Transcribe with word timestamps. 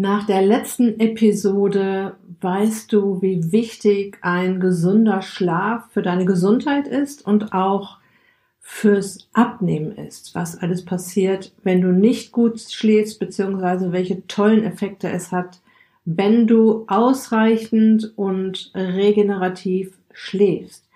Nach 0.00 0.24
der 0.24 0.40
letzten 0.40 0.98
Episode 0.98 2.16
weißt 2.40 2.90
du, 2.90 3.20
wie 3.20 3.52
wichtig 3.52 4.16
ein 4.22 4.58
gesunder 4.58 5.20
Schlaf 5.20 5.90
für 5.92 6.00
deine 6.00 6.24
Gesundheit 6.24 6.88
ist 6.88 7.26
und 7.26 7.52
auch 7.52 7.98
fürs 8.60 9.28
Abnehmen 9.34 9.92
ist, 9.92 10.34
was 10.34 10.56
alles 10.56 10.86
passiert, 10.86 11.52
wenn 11.64 11.82
du 11.82 11.88
nicht 11.88 12.32
gut 12.32 12.58
schläfst, 12.58 13.18
beziehungsweise 13.18 13.92
welche 13.92 14.26
tollen 14.26 14.64
Effekte 14.64 15.10
es 15.10 15.32
hat, 15.32 15.60
wenn 16.06 16.46
du 16.46 16.86
ausreichend 16.88 18.14
und 18.16 18.72
regenerativ 18.74 19.98
schläfst. 20.14 20.88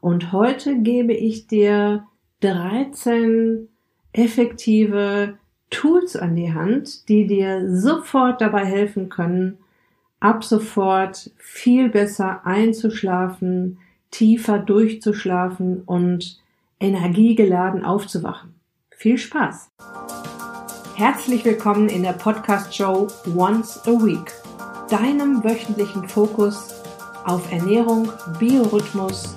Und 0.00 0.30
heute 0.30 0.78
gebe 0.78 1.14
ich 1.14 1.48
dir 1.48 2.06
13 2.42 3.66
effektive 4.12 5.36
Tools 5.72 6.16
an 6.16 6.36
die 6.36 6.54
Hand, 6.54 7.08
die 7.08 7.26
dir 7.26 7.68
sofort 7.74 8.40
dabei 8.40 8.64
helfen 8.64 9.08
können, 9.08 9.58
ab 10.20 10.44
sofort 10.44 11.32
viel 11.38 11.88
besser 11.88 12.46
einzuschlafen, 12.46 13.78
tiefer 14.12 14.58
durchzuschlafen 14.58 15.82
und 15.84 16.38
energiegeladen 16.78 17.84
aufzuwachen. 17.84 18.54
Viel 18.90 19.18
Spaß! 19.18 19.70
Herzlich 20.94 21.44
willkommen 21.44 21.88
in 21.88 22.02
der 22.02 22.12
Podcast-Show 22.12 23.08
Once 23.34 23.80
a 23.86 23.90
Week, 23.92 24.30
deinem 24.90 25.42
wöchentlichen 25.42 26.06
Fokus 26.06 26.74
auf 27.24 27.50
Ernährung, 27.50 28.10
Biorhythmus, 28.38 29.34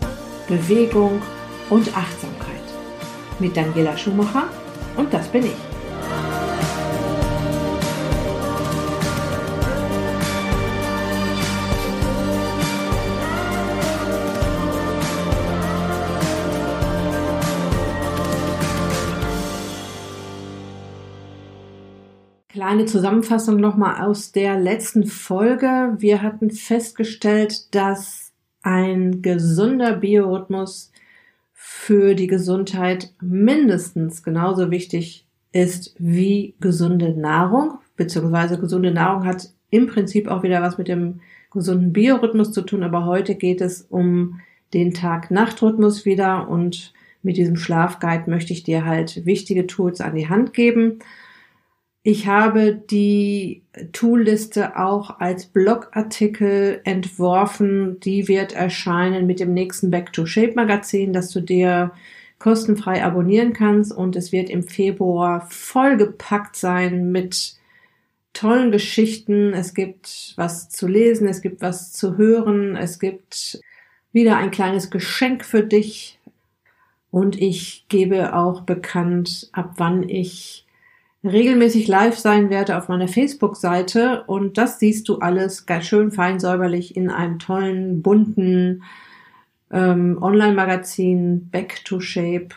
Bewegung 0.48 1.22
und 1.70 1.88
Achtsamkeit. 1.98 2.56
Mit 3.40 3.56
Daniela 3.56 3.98
Schumacher 3.98 4.50
und 4.98 5.14
das 5.14 5.28
bin 5.30 5.46
ich. 5.46 5.75
Kleine 22.76 22.90
Zusammenfassung 22.90 23.56
nochmal 23.56 24.06
aus 24.06 24.34
der 24.34 24.60
letzten 24.60 25.06
Folge. 25.06 25.96
Wir 25.98 26.22
hatten 26.22 26.52
festgestellt, 26.52 27.74
dass 27.74 28.34
ein 28.64 29.22
gesunder 29.22 29.94
Biorhythmus 29.94 30.92
für 31.54 32.16
die 32.16 32.28
Gesundheit 32.28 33.14
mindestens 33.22 34.24
genauso 34.24 34.72
wichtig 34.72 35.26
ist 35.54 35.96
wie 36.00 36.54
gesunde 36.60 37.18
Nahrung, 37.18 37.80
beziehungsweise 37.96 38.60
gesunde 38.60 38.92
Nahrung 38.92 39.24
hat 39.24 39.54
im 39.70 39.88
Prinzip 39.88 40.28
auch 40.28 40.44
wieder 40.44 40.62
was 40.62 40.78
mit 40.78 40.90
dem 40.90 41.22
gesunden 41.54 41.94
Biorhythmus 41.94 42.52
zu 42.52 42.62
tun, 42.62 42.84
aber 42.84 43.06
heute 43.06 43.36
geht 43.36 43.62
es 43.62 43.84
um 43.84 44.42
den 44.74 44.94
Tag-Nacht-Rhythmus 44.94 46.04
wieder 46.04 46.50
und 46.50 46.92
mit 47.24 47.38
diesem 47.38 47.56
Schlafguide 47.56 48.30
möchte 48.30 48.52
ich 48.52 48.64
dir 48.64 48.84
halt 48.84 49.26
wichtige 49.26 49.66
Tools 49.66 50.02
an 50.02 50.16
die 50.16 50.28
Hand 50.28 50.52
geben. 50.52 51.00
Ich 52.08 52.28
habe 52.28 52.76
die 52.76 53.64
Toolliste 53.92 54.78
auch 54.78 55.20
als 55.20 55.48
Blogartikel 55.48 56.80
entworfen. 56.84 58.00
Die 58.00 58.28
wird 58.28 58.54
erscheinen 58.54 59.26
mit 59.26 59.40
dem 59.40 59.56
nächsten 59.56 59.90
Back 59.90 60.14
to 60.14 60.28
Shape 60.28 60.54
Magazin, 60.54 61.14
das 61.14 61.32
du 61.32 61.42
dir 61.42 61.94
kostenfrei 62.38 63.04
abonnieren 63.04 63.54
kannst. 63.54 63.92
Und 63.92 64.16
es 64.16 64.32
wird 64.32 64.52
im 64.52 64.62
Februar 64.62 65.48
vollgepackt 65.50 66.56
sein 66.56 67.12
mit 67.12 67.56
tollen 68.34 68.72
Geschichten. 68.72 69.54
Es 69.54 69.74
gibt 69.74 70.36
was 70.36 70.70
zu 70.70 70.88
lesen, 70.88 71.28
es 71.28 71.42
gibt 71.42 71.64
was 71.64 71.92
zu 71.92 72.18
hören, 72.18 72.76
es 72.76 73.00
gibt 73.00 73.60
wieder 74.12 74.38
ein 74.38 74.52
kleines 74.52 74.92
Geschenk 74.92 75.44
für 75.44 75.64
dich. 75.64 76.20
Und 77.10 77.42
ich 77.42 77.88
gebe 77.90 78.36
auch 78.36 78.62
bekannt, 78.62 79.50
ab 79.54 79.74
wann 79.78 80.08
ich 80.08 80.65
regelmäßig 81.26 81.88
live 81.88 82.18
sein 82.18 82.50
werde 82.50 82.78
auf 82.78 82.88
meiner 82.88 83.08
Facebook-Seite 83.08 84.24
und 84.28 84.58
das 84.58 84.80
siehst 84.80 85.08
du 85.10 85.20
alles 85.20 85.66
ganz 85.66 85.86
schön 85.86 86.12
fein 86.12 86.40
säuberlich 86.40 86.96
in 86.96 87.10
einem 87.10 87.40
tollen, 87.40 88.02
bunten 88.02 88.84
ähm, 89.72 90.18
Online-Magazin 90.22 91.50
Back 91.50 91.84
to 91.86 92.00
Shape. 92.00 92.50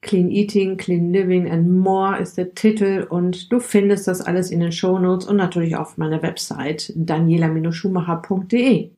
Clean 0.00 0.30
Eating, 0.30 0.76
Clean 0.76 1.12
Living 1.12 1.48
and 1.48 1.70
More 1.70 2.18
ist 2.18 2.36
der 2.36 2.54
Titel 2.54 3.06
und 3.08 3.52
du 3.52 3.60
findest 3.60 4.08
das 4.08 4.20
alles 4.20 4.50
in 4.50 4.58
den 4.58 4.72
Show 4.72 4.98
Notes 4.98 5.26
und 5.26 5.36
natürlich 5.36 5.76
auf 5.76 5.96
meiner 5.96 6.22
Website 6.22 6.92
daniela-schumacher.de. 6.96 8.90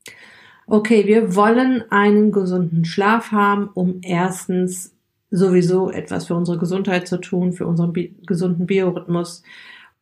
Okay, 0.67 1.07
wir 1.07 1.37
wollen 1.37 1.85
einen 1.91 2.33
gesunden 2.33 2.87
Schlaf 2.87 3.33
haben, 3.33 3.69
um 3.75 4.01
erstens 4.03 4.95
sowieso 5.34 5.91
etwas 5.91 6.27
für 6.27 6.34
unsere 6.34 6.59
Gesundheit 6.59 7.09
zu 7.09 7.19
tun, 7.19 7.53
für 7.53 7.67
unseren 7.67 7.93
bi 7.93 8.15
gesunden 8.27 8.67
Biorhythmus 8.67 9.43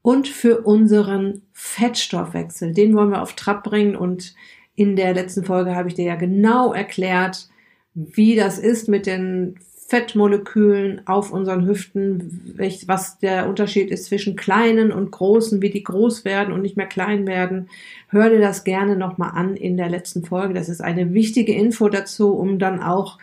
und 0.03 0.29
für 0.29 0.61
unseren 0.61 1.43
Fettstoffwechsel. 1.53 2.73
Den 2.75 2.95
wollen 2.95 3.11
wir 3.11 3.23
auf 3.23 3.35
Trab 3.35 3.65
bringen 3.65 3.97
und 3.97 4.35
in 4.75 4.97
der 4.97 5.15
letzten 5.15 5.45
Folge 5.45 5.75
habe 5.75 5.89
ich 5.89 5.95
dir 5.95 6.05
ja 6.05 6.17
genau 6.17 6.73
erklärt, 6.73 7.49
wie 7.95 8.37
das 8.37 8.59
ist 8.59 8.89
mit 8.89 9.07
den 9.07 9.57
Fettmolekülen 9.87 11.07
auf 11.07 11.33
unseren 11.33 11.67
Hüften, 11.67 12.55
was 12.87 13.19
der 13.19 13.49
Unterschied 13.49 13.91
ist 13.91 14.07
zwischen 14.07 14.37
kleinen 14.37 14.91
und 14.91 15.11
großen, 15.11 15.61
wie 15.61 15.69
die 15.69 15.83
groß 15.83 16.25
werden 16.25 16.53
und 16.53 16.63
nicht 16.63 16.79
mehr 16.79 16.87
klein 16.87 17.27
werden. 17.27 17.69
Hör 18.09 18.31
dir 18.31 18.41
das 18.41 18.65
gerne 18.65 18.97
nochmal 18.97 19.33
an 19.35 19.57
in 19.57 19.77
der 19.77 19.91
letzten 19.91 20.25
Folge. 20.25 20.55
Das 20.55 20.71
ist 20.71 20.81
eine 20.81 21.13
wichtige 21.13 21.55
Info 21.55 21.91
dazu, 21.91 22.35
um 22.35 22.59
dann 22.59 22.83
auch 22.83 23.19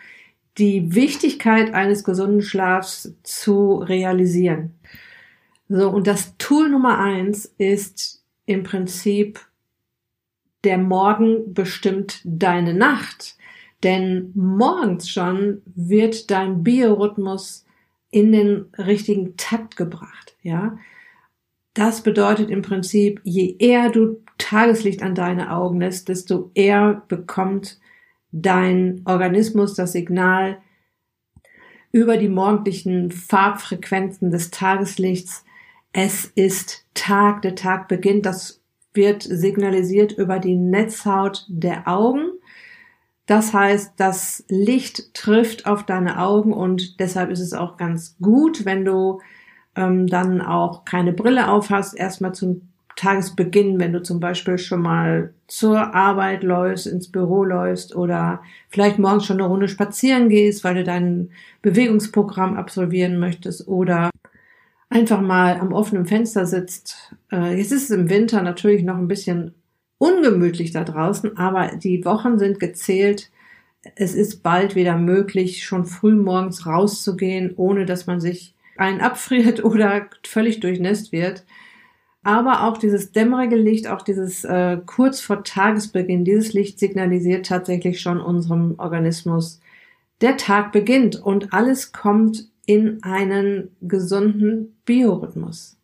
die 0.60 0.94
Wichtigkeit 0.94 1.72
eines 1.74 2.04
gesunden 2.04 2.42
Schlafs 2.42 3.14
zu 3.22 3.76
realisieren. 3.76 4.74
So, 5.68 5.88
und 5.88 6.06
das 6.06 6.36
Tool 6.36 6.68
Nummer 6.68 6.98
eins 6.98 7.46
ist 7.56 8.22
im 8.44 8.62
Prinzip 8.62 9.40
der 10.64 10.78
Morgen 10.78 11.54
bestimmt 11.54 12.20
deine 12.24 12.74
Nacht. 12.74 13.36
Denn 13.82 14.32
morgens 14.34 15.08
schon 15.08 15.62
wird 15.64 16.30
dein 16.30 16.62
Biorhythmus 16.62 17.64
in 18.10 18.30
den 18.32 18.66
richtigen 18.76 19.36
Takt 19.36 19.76
gebracht, 19.76 20.36
ja. 20.42 20.76
Das 21.72 22.02
bedeutet 22.02 22.50
im 22.50 22.62
Prinzip, 22.62 23.20
je 23.22 23.56
eher 23.58 23.90
du 23.90 24.20
Tageslicht 24.38 25.02
an 25.02 25.14
deine 25.14 25.52
Augen 25.52 25.80
lässt, 25.80 26.08
desto 26.08 26.50
eher 26.54 27.04
bekommt 27.06 27.78
dein 28.32 29.02
Organismus 29.04 29.74
das 29.74 29.92
Signal 29.92 30.58
über 31.92 32.16
die 32.16 32.28
morgendlichen 32.28 33.10
Farbfrequenzen 33.10 34.30
des 34.30 34.50
Tageslichts. 34.50 35.44
Es 35.92 36.26
ist 36.26 36.86
Tag, 36.94 37.42
der 37.42 37.56
Tag 37.56 37.88
beginnt. 37.88 38.26
Das 38.26 38.62
wird 38.94 39.22
signalisiert 39.22 40.12
über 40.12 40.38
die 40.38 40.56
Netzhaut 40.56 41.46
der 41.48 41.88
Augen. 41.88 42.30
Das 43.26 43.54
heißt, 43.54 43.92
das 43.96 44.44
Licht 44.48 45.14
trifft 45.14 45.66
auf 45.66 45.84
deine 45.84 46.20
Augen 46.20 46.52
und 46.52 46.98
deshalb 46.98 47.30
ist 47.30 47.40
es 47.40 47.52
auch 47.52 47.76
ganz 47.76 48.16
gut, 48.20 48.64
wenn 48.64 48.84
du 48.84 49.20
ähm, 49.76 50.08
dann 50.08 50.40
auch 50.40 50.84
keine 50.84 51.12
Brille 51.12 51.48
aufhast, 51.48 51.96
erstmal 51.96 52.34
zum 52.34 52.69
Tagesbeginn, 52.96 53.78
wenn 53.78 53.92
du 53.92 54.02
zum 54.02 54.20
Beispiel 54.20 54.58
schon 54.58 54.82
mal 54.82 55.32
zur 55.46 55.94
Arbeit 55.94 56.42
läufst, 56.42 56.86
ins 56.86 57.10
Büro 57.10 57.44
läufst 57.44 57.94
oder 57.96 58.42
vielleicht 58.68 58.98
morgens 58.98 59.26
schon 59.26 59.40
eine 59.40 59.48
Runde 59.48 59.68
spazieren 59.68 60.28
gehst, 60.28 60.64
weil 60.64 60.74
du 60.74 60.84
dein 60.84 61.30
Bewegungsprogramm 61.62 62.56
absolvieren 62.56 63.18
möchtest 63.18 63.68
oder 63.68 64.10
einfach 64.88 65.20
mal 65.20 65.58
am 65.58 65.72
offenen 65.72 66.06
Fenster 66.06 66.46
sitzt. 66.46 67.14
Äh, 67.32 67.56
jetzt 67.56 67.72
ist 67.72 67.84
es 67.84 67.90
im 67.90 68.10
Winter 68.10 68.42
natürlich 68.42 68.82
noch 68.82 68.96
ein 68.96 69.08
bisschen 69.08 69.54
ungemütlich 69.98 70.72
da 70.72 70.84
draußen, 70.84 71.36
aber 71.36 71.76
die 71.76 72.04
Wochen 72.04 72.38
sind 72.38 72.58
gezählt. 72.58 73.30
Es 73.94 74.14
ist 74.14 74.42
bald 74.42 74.74
wieder 74.74 74.98
möglich, 74.98 75.64
schon 75.64 75.86
früh 75.86 76.14
morgens 76.14 76.66
rauszugehen, 76.66 77.54
ohne 77.56 77.86
dass 77.86 78.06
man 78.06 78.20
sich 78.20 78.54
einen 78.76 79.00
abfriert 79.00 79.64
oder 79.64 80.06
völlig 80.26 80.60
durchnässt 80.60 81.12
wird 81.12 81.44
aber 82.22 82.64
auch 82.64 82.76
dieses 82.76 83.12
dämmerige 83.12 83.56
Licht, 83.56 83.88
auch 83.88 84.02
dieses 84.02 84.44
äh, 84.44 84.78
kurz 84.84 85.20
vor 85.20 85.42
Tagesbeginn, 85.42 86.24
dieses 86.24 86.52
Licht 86.52 86.78
signalisiert 86.78 87.46
tatsächlich 87.46 88.00
schon 88.00 88.20
unserem 88.20 88.74
Organismus, 88.78 89.60
der 90.20 90.36
Tag 90.36 90.72
beginnt 90.72 91.16
und 91.16 91.52
alles 91.52 91.92
kommt 91.92 92.48
in 92.66 93.02
einen 93.02 93.74
gesunden 93.80 94.76
Biorhythmus. 94.84 95.78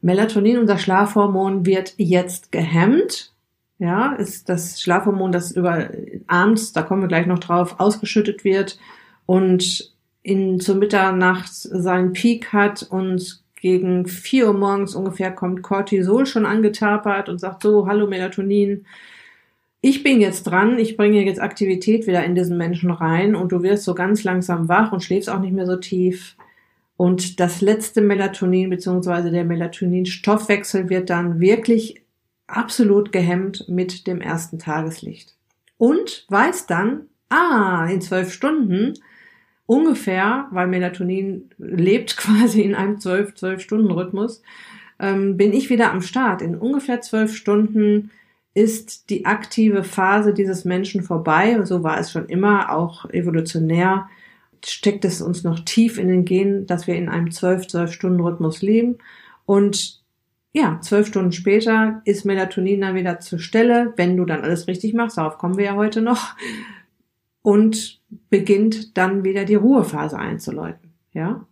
Melatonin, 0.00 0.58
unser 0.58 0.78
Schlafhormon, 0.78 1.66
wird 1.66 1.94
jetzt 1.98 2.50
gehemmt. 2.50 3.34
Ja, 3.78 4.12
ist 4.14 4.48
das 4.48 4.80
Schlafhormon, 4.80 5.32
das 5.32 5.52
über 5.52 5.90
abends, 6.26 6.72
da 6.72 6.82
kommen 6.82 7.02
wir 7.02 7.08
gleich 7.08 7.26
noch 7.26 7.40
drauf, 7.40 7.78
ausgeschüttet 7.78 8.42
wird 8.42 8.78
und 9.26 9.94
in 10.22 10.60
zur 10.60 10.76
Mitternacht 10.76 11.52
seinen 11.52 12.14
Peak 12.14 12.52
hat 12.52 12.82
und 12.84 13.44
gegen 13.56 14.06
vier 14.06 14.48
Uhr 14.48 14.54
morgens 14.54 14.94
ungefähr 14.94 15.32
kommt 15.32 15.62
Cortisol 15.62 16.26
schon 16.26 16.46
angetapert 16.46 17.28
und 17.28 17.38
sagt 17.38 17.62
so, 17.62 17.86
hallo 17.86 18.06
Melatonin, 18.06 18.86
ich 19.80 20.02
bin 20.02 20.20
jetzt 20.20 20.44
dran, 20.44 20.78
ich 20.78 20.96
bringe 20.96 21.24
jetzt 21.24 21.40
Aktivität 21.40 22.06
wieder 22.06 22.24
in 22.24 22.34
diesen 22.34 22.56
Menschen 22.56 22.90
rein 22.90 23.34
und 23.34 23.52
du 23.52 23.62
wirst 23.62 23.84
so 23.84 23.94
ganz 23.94 24.24
langsam 24.24 24.68
wach 24.68 24.92
und 24.92 25.02
schläfst 25.02 25.30
auch 25.30 25.40
nicht 25.40 25.52
mehr 25.52 25.66
so 25.66 25.76
tief. 25.76 26.36
Und 26.96 27.40
das 27.40 27.60
letzte 27.60 28.00
Melatonin 28.00 28.70
bzw. 28.70 29.30
der 29.30 29.44
Melatonin-Stoffwechsel 29.44 30.88
wird 30.88 31.10
dann 31.10 31.40
wirklich 31.40 32.02
absolut 32.46 33.12
gehemmt 33.12 33.68
mit 33.68 34.06
dem 34.06 34.20
ersten 34.20 34.58
Tageslicht. 34.58 35.34
Und 35.78 36.26
weiß 36.30 36.66
dann, 36.66 37.02
ah, 37.28 37.86
in 37.86 38.00
zwölf 38.00 38.32
Stunden 38.32 38.94
ungefähr, 39.66 40.46
weil 40.50 40.68
Melatonin 40.68 41.50
lebt 41.58 42.16
quasi 42.16 42.62
in 42.62 42.74
einem 42.74 42.98
zwölf, 42.98 43.34
zwölf 43.34 43.60
Stunden 43.60 43.90
Rhythmus, 43.90 44.42
ähm, 44.98 45.36
bin 45.36 45.52
ich 45.52 45.68
wieder 45.68 45.92
am 45.92 46.00
Start. 46.00 46.40
In 46.42 46.56
ungefähr 46.56 47.00
zwölf 47.00 47.36
Stunden 47.36 48.10
ist 48.54 49.10
die 49.10 49.26
aktive 49.26 49.84
Phase 49.84 50.32
dieses 50.32 50.64
Menschen 50.64 51.02
vorbei. 51.02 51.62
So 51.64 51.82
war 51.82 52.00
es 52.00 52.10
schon 52.10 52.26
immer, 52.26 52.72
auch 52.72 53.08
evolutionär 53.10 54.08
steckt 54.64 55.04
es 55.04 55.20
uns 55.20 55.44
noch 55.44 55.60
tief 55.60 55.98
in 55.98 56.08
den 56.08 56.24
Genen, 56.24 56.66
dass 56.66 56.86
wir 56.86 56.96
in 56.96 57.08
einem 57.08 57.30
zwölf, 57.30 57.66
zwölf 57.66 57.92
Stunden 57.92 58.20
Rhythmus 58.20 58.62
leben. 58.62 58.96
Und 59.44 60.02
ja, 60.52 60.80
zwölf 60.80 61.06
Stunden 61.06 61.32
später 61.32 62.00
ist 62.04 62.24
Melatonin 62.24 62.80
dann 62.80 62.94
wieder 62.94 63.20
zur 63.20 63.38
Stelle, 63.38 63.92
wenn 63.96 64.16
du 64.16 64.24
dann 64.24 64.40
alles 64.40 64.66
richtig 64.66 64.94
machst. 64.94 65.18
Darauf 65.18 65.38
kommen 65.38 65.58
wir 65.58 65.66
ja 65.66 65.74
heute 65.74 66.00
noch 66.00 66.34
und 67.46 68.00
beginnt 68.28 68.98
dann 68.98 69.22
wieder 69.22 69.44
die 69.44 69.54
Ruhephase 69.54 70.18
einzuläuten. 70.18 70.90
Ja? 71.12 71.46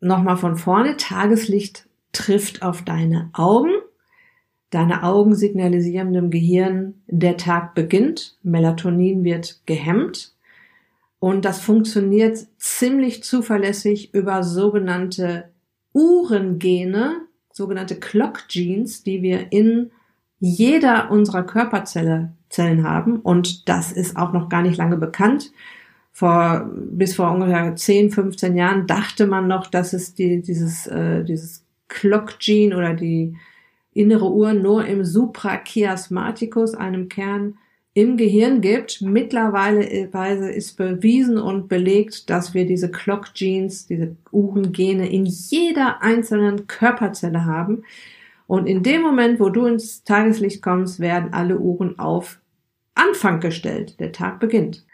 Nochmal 0.00 0.36
von 0.36 0.58
vorne. 0.58 0.98
Tageslicht 0.98 1.88
trifft 2.12 2.60
auf 2.60 2.82
deine 2.82 3.30
Augen. 3.32 3.70
Deine 4.68 5.02
Augen 5.02 5.34
signalisieren 5.34 6.12
dem 6.12 6.28
Gehirn, 6.28 7.00
der 7.06 7.38
Tag 7.38 7.74
beginnt. 7.74 8.36
Melatonin 8.42 9.24
wird 9.24 9.62
gehemmt. 9.64 10.34
Und 11.18 11.46
das 11.46 11.62
funktioniert 11.62 12.46
ziemlich 12.58 13.24
zuverlässig 13.24 14.12
über 14.12 14.42
sogenannte 14.42 15.48
Uhrengene, 15.94 17.22
sogenannte 17.50 17.98
Clock 17.98 18.46
Genes, 18.48 19.04
die 19.04 19.22
wir 19.22 19.52
in 19.52 19.90
jeder 20.38 21.10
unserer 21.10 21.44
Körperzelle 21.44 22.34
Zellen 22.50 22.84
haben. 22.84 23.16
Und 23.20 23.68
das 23.68 23.92
ist 23.92 24.16
auch 24.16 24.32
noch 24.32 24.48
gar 24.48 24.62
nicht 24.62 24.76
lange 24.76 24.96
bekannt. 24.96 25.52
Vor, 26.12 26.68
bis 26.74 27.14
vor 27.14 27.30
ungefähr 27.30 27.74
10, 27.74 28.10
15 28.10 28.56
Jahren 28.56 28.86
dachte 28.86 29.26
man 29.26 29.46
noch, 29.46 29.68
dass 29.68 29.92
es 29.92 30.14
die, 30.14 30.42
dieses, 30.42 30.86
äh, 30.88 31.24
dieses 31.24 31.64
Clock-Gene 31.88 32.76
oder 32.76 32.94
die 32.94 33.36
innere 33.94 34.30
Uhr 34.30 34.52
nur 34.52 34.84
im 34.86 35.04
Suprachiasmaticus, 35.04 36.74
einem 36.74 37.08
Kern 37.08 37.54
im 37.94 38.16
Gehirn 38.16 38.60
gibt. 38.60 39.02
Mittlerweile 39.02 39.84
ist 39.84 40.76
bewiesen 40.76 41.38
und 41.38 41.68
belegt, 41.68 42.30
dass 42.30 42.54
wir 42.54 42.66
diese 42.66 42.90
Clock-Genes, 42.90 43.86
diese 43.86 44.16
Uhrengene 44.30 45.10
in 45.10 45.26
jeder 45.26 46.02
einzelnen 46.02 46.66
Körperzelle 46.66 47.44
haben. 47.44 47.84
Und 48.50 48.66
in 48.66 48.82
dem 48.82 49.02
Moment, 49.02 49.38
wo 49.38 49.48
du 49.48 49.64
ins 49.64 50.02
Tageslicht 50.02 50.60
kommst, 50.60 50.98
werden 50.98 51.32
alle 51.32 51.60
Uhren 51.60 52.00
auf 52.00 52.40
Anfang 52.96 53.38
gestellt. 53.38 54.00
Der 54.00 54.10
Tag 54.10 54.40
beginnt. 54.40 54.84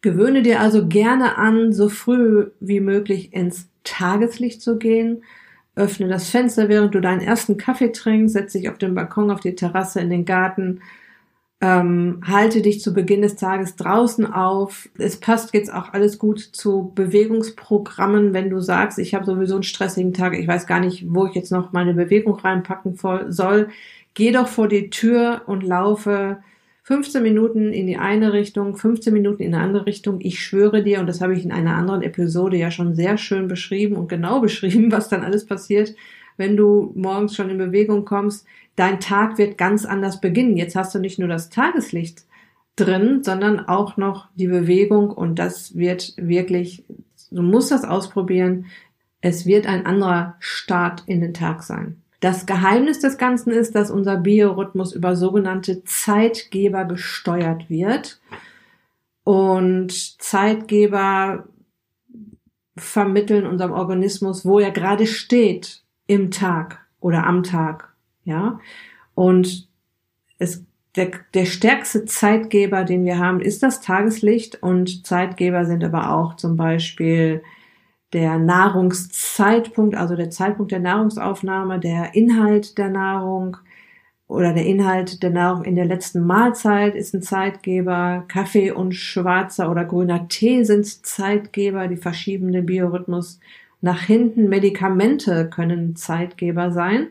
Gewöhne 0.00 0.40
dir 0.40 0.60
also 0.60 0.88
gerne 0.88 1.36
an, 1.36 1.74
so 1.74 1.90
früh 1.90 2.46
wie 2.58 2.80
möglich 2.80 3.34
ins 3.34 3.68
Tageslicht 3.84 4.62
zu 4.62 4.78
gehen. 4.78 5.24
Öffne 5.74 6.08
das 6.08 6.30
Fenster, 6.30 6.70
während 6.70 6.94
du 6.94 7.02
deinen 7.02 7.20
ersten 7.20 7.58
Kaffee 7.58 7.92
trinkst, 7.92 8.32
setz 8.32 8.52
dich 8.52 8.70
auf 8.70 8.78
den 8.78 8.94
Balkon, 8.94 9.30
auf 9.30 9.40
die 9.40 9.54
Terrasse, 9.54 10.00
in 10.00 10.08
den 10.08 10.24
Garten. 10.24 10.80
Ähm, 11.62 12.20
halte 12.26 12.60
dich 12.60 12.82
zu 12.82 12.92
Beginn 12.92 13.22
des 13.22 13.36
Tages 13.36 13.76
draußen 13.76 14.26
auf. 14.26 14.90
Es 14.98 15.18
passt 15.18 15.54
jetzt 15.54 15.72
auch 15.72 15.94
alles 15.94 16.18
gut 16.18 16.38
zu 16.38 16.92
Bewegungsprogrammen, 16.94 18.34
wenn 18.34 18.50
du 18.50 18.60
sagst, 18.60 18.98
ich 18.98 19.14
habe 19.14 19.24
sowieso 19.24 19.54
einen 19.54 19.62
stressigen 19.62 20.12
Tag, 20.12 20.38
ich 20.38 20.46
weiß 20.46 20.66
gar 20.66 20.80
nicht, 20.80 21.06
wo 21.08 21.26
ich 21.26 21.34
jetzt 21.34 21.52
noch 21.52 21.72
meine 21.72 21.94
Bewegung 21.94 22.34
reinpacken 22.34 22.98
soll. 23.28 23.68
Geh 24.12 24.32
doch 24.32 24.48
vor 24.48 24.68
die 24.68 24.90
Tür 24.90 25.42
und 25.46 25.62
laufe 25.62 26.38
15 26.86 27.20
Minuten 27.20 27.72
in 27.72 27.88
die 27.88 27.96
eine 27.96 28.32
Richtung, 28.32 28.76
15 28.76 29.12
Minuten 29.12 29.42
in 29.42 29.54
eine 29.54 29.64
andere 29.64 29.86
Richtung. 29.86 30.20
Ich 30.20 30.38
schwöre 30.40 30.84
dir, 30.84 31.00
und 31.00 31.08
das 31.08 31.20
habe 31.20 31.34
ich 31.34 31.44
in 31.44 31.50
einer 31.50 31.74
anderen 31.74 32.02
Episode 32.02 32.56
ja 32.56 32.70
schon 32.70 32.94
sehr 32.94 33.18
schön 33.18 33.48
beschrieben 33.48 33.96
und 33.96 34.08
genau 34.08 34.40
beschrieben, 34.42 34.92
was 34.92 35.08
dann 35.08 35.24
alles 35.24 35.46
passiert, 35.46 35.96
wenn 36.36 36.56
du 36.56 36.92
morgens 36.94 37.34
schon 37.34 37.50
in 37.50 37.58
Bewegung 37.58 38.04
kommst. 38.04 38.46
Dein 38.76 39.00
Tag 39.00 39.38
wird 39.38 39.58
ganz 39.58 39.84
anders 39.84 40.20
beginnen. 40.20 40.56
Jetzt 40.56 40.76
hast 40.76 40.94
du 40.94 40.98
nicht 40.98 41.18
nur 41.18 41.28
das 41.28 41.48
Tageslicht 41.48 42.24
drin, 42.76 43.24
sondern 43.24 43.66
auch 43.66 43.96
noch 43.96 44.28
die 44.34 44.48
Bewegung 44.48 45.10
und 45.10 45.38
das 45.38 45.76
wird 45.76 46.12
wirklich, 46.18 46.84
du 47.30 47.42
musst 47.42 47.70
das 47.70 47.84
ausprobieren. 47.84 48.66
Es 49.22 49.46
wird 49.46 49.66
ein 49.66 49.86
anderer 49.86 50.36
Start 50.38 51.02
in 51.06 51.22
den 51.22 51.32
Tag 51.32 51.62
sein. 51.62 52.02
Das 52.20 52.46
Geheimnis 52.46 53.00
des 53.00 53.18
Ganzen 53.18 53.50
ist, 53.50 53.74
dass 53.74 53.90
unser 53.90 54.16
Biorhythmus 54.16 54.92
über 54.92 55.16
sogenannte 55.16 55.84
Zeitgeber 55.84 56.84
gesteuert 56.84 57.68
wird. 57.68 58.20
Und 59.24 60.20
Zeitgeber 60.22 61.46
vermitteln 62.76 63.46
unserem 63.46 63.72
Organismus, 63.72 64.44
wo 64.44 64.60
er 64.60 64.70
gerade 64.70 65.06
steht 65.06 65.82
im 66.06 66.30
Tag 66.30 66.86
oder 67.00 67.26
am 67.26 67.42
Tag. 67.42 67.95
Ja. 68.26 68.60
Und 69.14 69.68
es, 70.38 70.62
der, 70.96 71.10
der 71.32 71.46
stärkste 71.46 72.04
Zeitgeber, 72.04 72.84
den 72.84 73.06
wir 73.06 73.18
haben, 73.18 73.40
ist 73.40 73.62
das 73.62 73.80
Tageslicht. 73.80 74.62
Und 74.62 75.06
Zeitgeber 75.06 75.64
sind 75.64 75.82
aber 75.82 76.12
auch 76.12 76.36
zum 76.36 76.56
Beispiel 76.56 77.42
der 78.12 78.38
Nahrungszeitpunkt, 78.38 79.96
also 79.96 80.16
der 80.16 80.30
Zeitpunkt 80.30 80.72
der 80.72 80.80
Nahrungsaufnahme, 80.80 81.80
der 81.80 82.14
Inhalt 82.14 82.78
der 82.78 82.88
Nahrung 82.90 83.56
oder 84.28 84.52
der 84.52 84.66
Inhalt 84.66 85.22
der 85.22 85.30
Nahrung 85.30 85.64
in 85.64 85.76
der 85.76 85.84
letzten 85.84 86.26
Mahlzeit 86.26 86.94
ist 86.94 87.14
ein 87.14 87.22
Zeitgeber. 87.22 88.24
Kaffee 88.28 88.72
und 88.72 88.92
schwarzer 88.94 89.70
oder 89.70 89.84
grüner 89.84 90.28
Tee 90.28 90.64
sind 90.64 90.86
Zeitgeber, 90.86 91.86
die 91.88 91.96
verschieben 91.96 92.52
den 92.52 92.66
Biorhythmus 92.66 93.38
nach 93.80 94.00
hinten. 94.00 94.48
Medikamente 94.48 95.48
können 95.48 95.94
Zeitgeber 95.94 96.72
sein. 96.72 97.08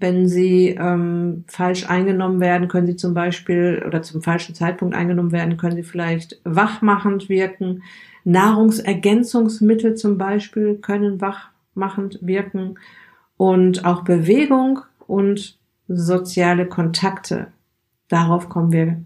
Wenn 0.00 0.28
sie 0.28 0.76
ähm, 0.78 1.44
falsch 1.48 1.88
eingenommen 1.88 2.40
werden, 2.40 2.68
können 2.68 2.86
sie 2.86 2.96
zum 2.96 3.14
Beispiel 3.14 3.82
oder 3.84 4.00
zum 4.02 4.22
falschen 4.22 4.54
Zeitpunkt 4.54 4.94
eingenommen 4.94 5.32
werden, 5.32 5.56
können 5.56 5.74
sie 5.74 5.82
vielleicht 5.82 6.40
wachmachend 6.44 7.28
wirken. 7.28 7.82
Nahrungsergänzungsmittel 8.24 9.96
zum 9.96 10.16
Beispiel 10.16 10.76
können 10.76 11.20
wachmachend 11.20 12.20
wirken 12.22 12.78
und 13.36 13.84
auch 13.84 14.04
Bewegung 14.04 14.80
und 15.06 15.58
soziale 15.88 16.66
Kontakte. 16.66 17.48
Darauf 18.08 18.48
kommen 18.48 18.72
wir 18.72 19.04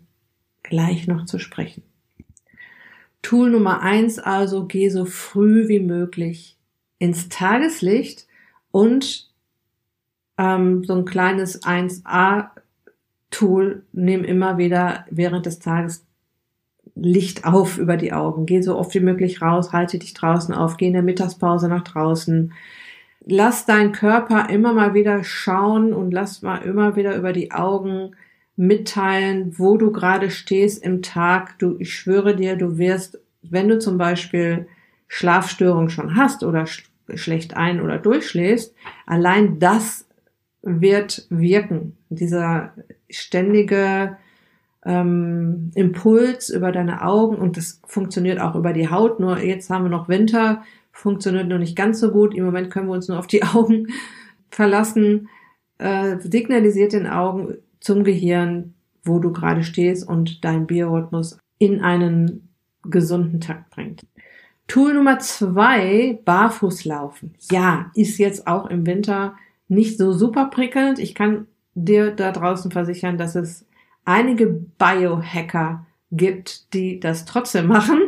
gleich 0.62 1.06
noch 1.06 1.24
zu 1.24 1.38
sprechen. 1.38 1.82
Tool 3.22 3.50
Nummer 3.50 3.80
eins 3.80 4.18
also, 4.18 4.66
geh 4.66 4.88
so 4.88 5.04
früh 5.04 5.68
wie 5.68 5.80
möglich 5.80 6.58
ins 6.98 7.28
Tageslicht 7.28 8.26
und 8.72 9.31
ähm, 10.42 10.82
so 10.84 10.94
ein 10.94 11.04
kleines 11.04 11.62
1a-Tool, 11.62 12.50
nimm 13.92 14.24
immer 14.24 14.58
wieder 14.58 15.06
während 15.10 15.46
des 15.46 15.60
Tages 15.60 16.04
Licht 16.94 17.46
auf 17.46 17.78
über 17.78 17.96
die 17.96 18.12
Augen. 18.12 18.44
Geh 18.44 18.60
so 18.60 18.76
oft 18.76 18.92
wie 18.94 19.00
möglich 19.00 19.40
raus, 19.40 19.72
halte 19.72 19.98
dich 19.98 20.12
draußen 20.14 20.52
auf, 20.54 20.76
geh 20.76 20.88
in 20.88 20.92
der 20.94 21.02
Mittagspause 21.02 21.68
nach 21.68 21.84
draußen. 21.84 22.52
Lass 23.24 23.66
deinen 23.66 23.92
Körper 23.92 24.50
immer 24.50 24.72
mal 24.72 24.94
wieder 24.94 25.22
schauen 25.22 25.92
und 25.92 26.10
lass 26.10 26.42
mal 26.42 26.58
immer 26.58 26.96
wieder 26.96 27.16
über 27.16 27.32
die 27.32 27.52
Augen 27.52 28.16
mitteilen, 28.56 29.54
wo 29.58 29.76
du 29.76 29.92
gerade 29.92 30.30
stehst 30.30 30.82
im 30.82 31.02
Tag. 31.02 31.58
Du, 31.58 31.76
ich 31.78 31.94
schwöre 31.94 32.34
dir, 32.34 32.56
du 32.56 32.78
wirst, 32.78 33.20
wenn 33.42 33.68
du 33.68 33.78
zum 33.78 33.96
Beispiel 33.96 34.66
Schlafstörungen 35.06 35.88
schon 35.88 36.16
hast 36.16 36.42
oder 36.42 36.66
sch 36.66 36.88
schlecht 37.14 37.56
ein- 37.56 37.80
oder 37.80 37.98
durchschläfst, 37.98 38.74
allein 39.06 39.58
das 39.58 40.06
wird 40.62 41.26
wirken. 41.28 41.96
Dieser 42.08 42.72
ständige 43.10 44.16
ähm, 44.84 45.70
Impuls 45.74 46.50
über 46.50 46.72
deine 46.72 47.02
Augen 47.02 47.36
und 47.36 47.56
das 47.56 47.80
funktioniert 47.86 48.40
auch 48.40 48.54
über 48.54 48.72
die 48.72 48.88
Haut. 48.88 49.20
Nur 49.20 49.38
jetzt 49.38 49.70
haben 49.70 49.84
wir 49.84 49.90
noch 49.90 50.08
Winter, 50.08 50.62
funktioniert 50.92 51.48
noch 51.48 51.58
nicht 51.58 51.76
ganz 51.76 52.00
so 52.00 52.10
gut. 52.10 52.34
Im 52.34 52.44
Moment 52.44 52.70
können 52.70 52.88
wir 52.88 52.94
uns 52.94 53.08
nur 53.08 53.18
auf 53.18 53.26
die 53.26 53.42
Augen 53.54 53.88
verlassen. 54.50 55.28
Äh, 55.78 56.18
signalisiert 56.20 56.92
den 56.92 57.06
Augen 57.06 57.56
zum 57.80 58.04
Gehirn, 58.04 58.74
wo 59.04 59.18
du 59.18 59.32
gerade 59.32 59.64
stehst 59.64 60.06
und 60.06 60.44
dein 60.44 60.66
Biorhythmus 60.66 61.38
in 61.58 61.80
einen 61.80 62.48
gesunden 62.84 63.40
Takt 63.40 63.70
bringt. 63.70 64.06
Tool 64.68 64.94
Nummer 64.94 65.18
zwei, 65.18 66.20
Barfußlaufen. 66.24 67.34
Ja, 67.50 67.90
ist 67.94 68.18
jetzt 68.18 68.46
auch 68.46 68.66
im 68.66 68.86
Winter 68.86 69.34
nicht 69.72 69.98
so 69.98 70.12
super 70.12 70.46
prickelnd. 70.46 70.98
Ich 70.98 71.14
kann 71.14 71.46
dir 71.74 72.10
da 72.10 72.30
draußen 72.30 72.70
versichern, 72.70 73.16
dass 73.16 73.34
es 73.34 73.66
einige 74.04 74.46
Biohacker 74.46 75.86
gibt, 76.10 76.74
die 76.74 77.00
das 77.00 77.24
trotzdem 77.24 77.66
machen 77.66 78.00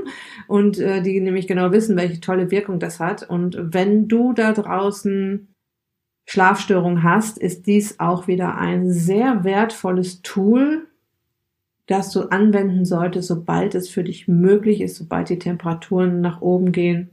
und 0.46 0.78
äh, 0.78 1.00
die 1.00 1.18
nämlich 1.20 1.46
genau 1.46 1.72
wissen, 1.72 1.96
welche 1.96 2.20
tolle 2.20 2.50
Wirkung 2.50 2.78
das 2.78 3.00
hat. 3.00 3.28
Und 3.28 3.56
wenn 3.58 4.08
du 4.08 4.34
da 4.34 4.52
draußen 4.52 5.48
Schlafstörungen 6.26 7.02
hast, 7.02 7.38
ist 7.38 7.66
dies 7.66 7.98
auch 7.98 8.26
wieder 8.26 8.58
ein 8.58 8.90
sehr 8.90 9.44
wertvolles 9.44 10.20
Tool, 10.22 10.86
das 11.86 12.10
du 12.12 12.30
anwenden 12.30 12.84
solltest, 12.84 13.28
sobald 13.28 13.74
es 13.74 13.88
für 13.88 14.04
dich 14.04 14.28
möglich 14.28 14.80
ist, 14.80 14.96
sobald 14.96 15.28
die 15.30 15.38
Temperaturen 15.38 16.20
nach 16.20 16.40
oben 16.40 16.72
gehen, 16.72 17.10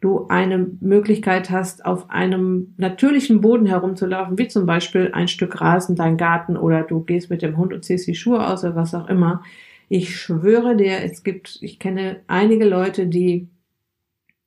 du 0.00 0.26
eine 0.28 0.66
Möglichkeit 0.80 1.50
hast, 1.50 1.84
auf 1.84 2.08
einem 2.08 2.74
natürlichen 2.78 3.40
Boden 3.42 3.66
herumzulaufen, 3.66 4.38
wie 4.38 4.48
zum 4.48 4.64
Beispiel 4.64 5.10
ein 5.12 5.28
Stück 5.28 5.60
Rasen, 5.60 5.94
dein 5.94 6.16
Garten 6.16 6.56
oder 6.56 6.82
du 6.82 7.00
gehst 7.00 7.28
mit 7.28 7.42
dem 7.42 7.58
Hund 7.58 7.72
und 7.72 7.84
ziehst 7.84 8.06
die 8.06 8.14
Schuhe 8.14 8.46
aus 8.46 8.64
oder 8.64 8.76
was 8.76 8.94
auch 8.94 9.08
immer. 9.08 9.42
Ich 9.88 10.16
schwöre 10.16 10.76
dir, 10.76 11.02
es 11.02 11.22
gibt, 11.22 11.58
ich 11.60 11.78
kenne 11.78 12.20
einige 12.28 12.64
Leute, 12.64 13.06
die 13.06 13.48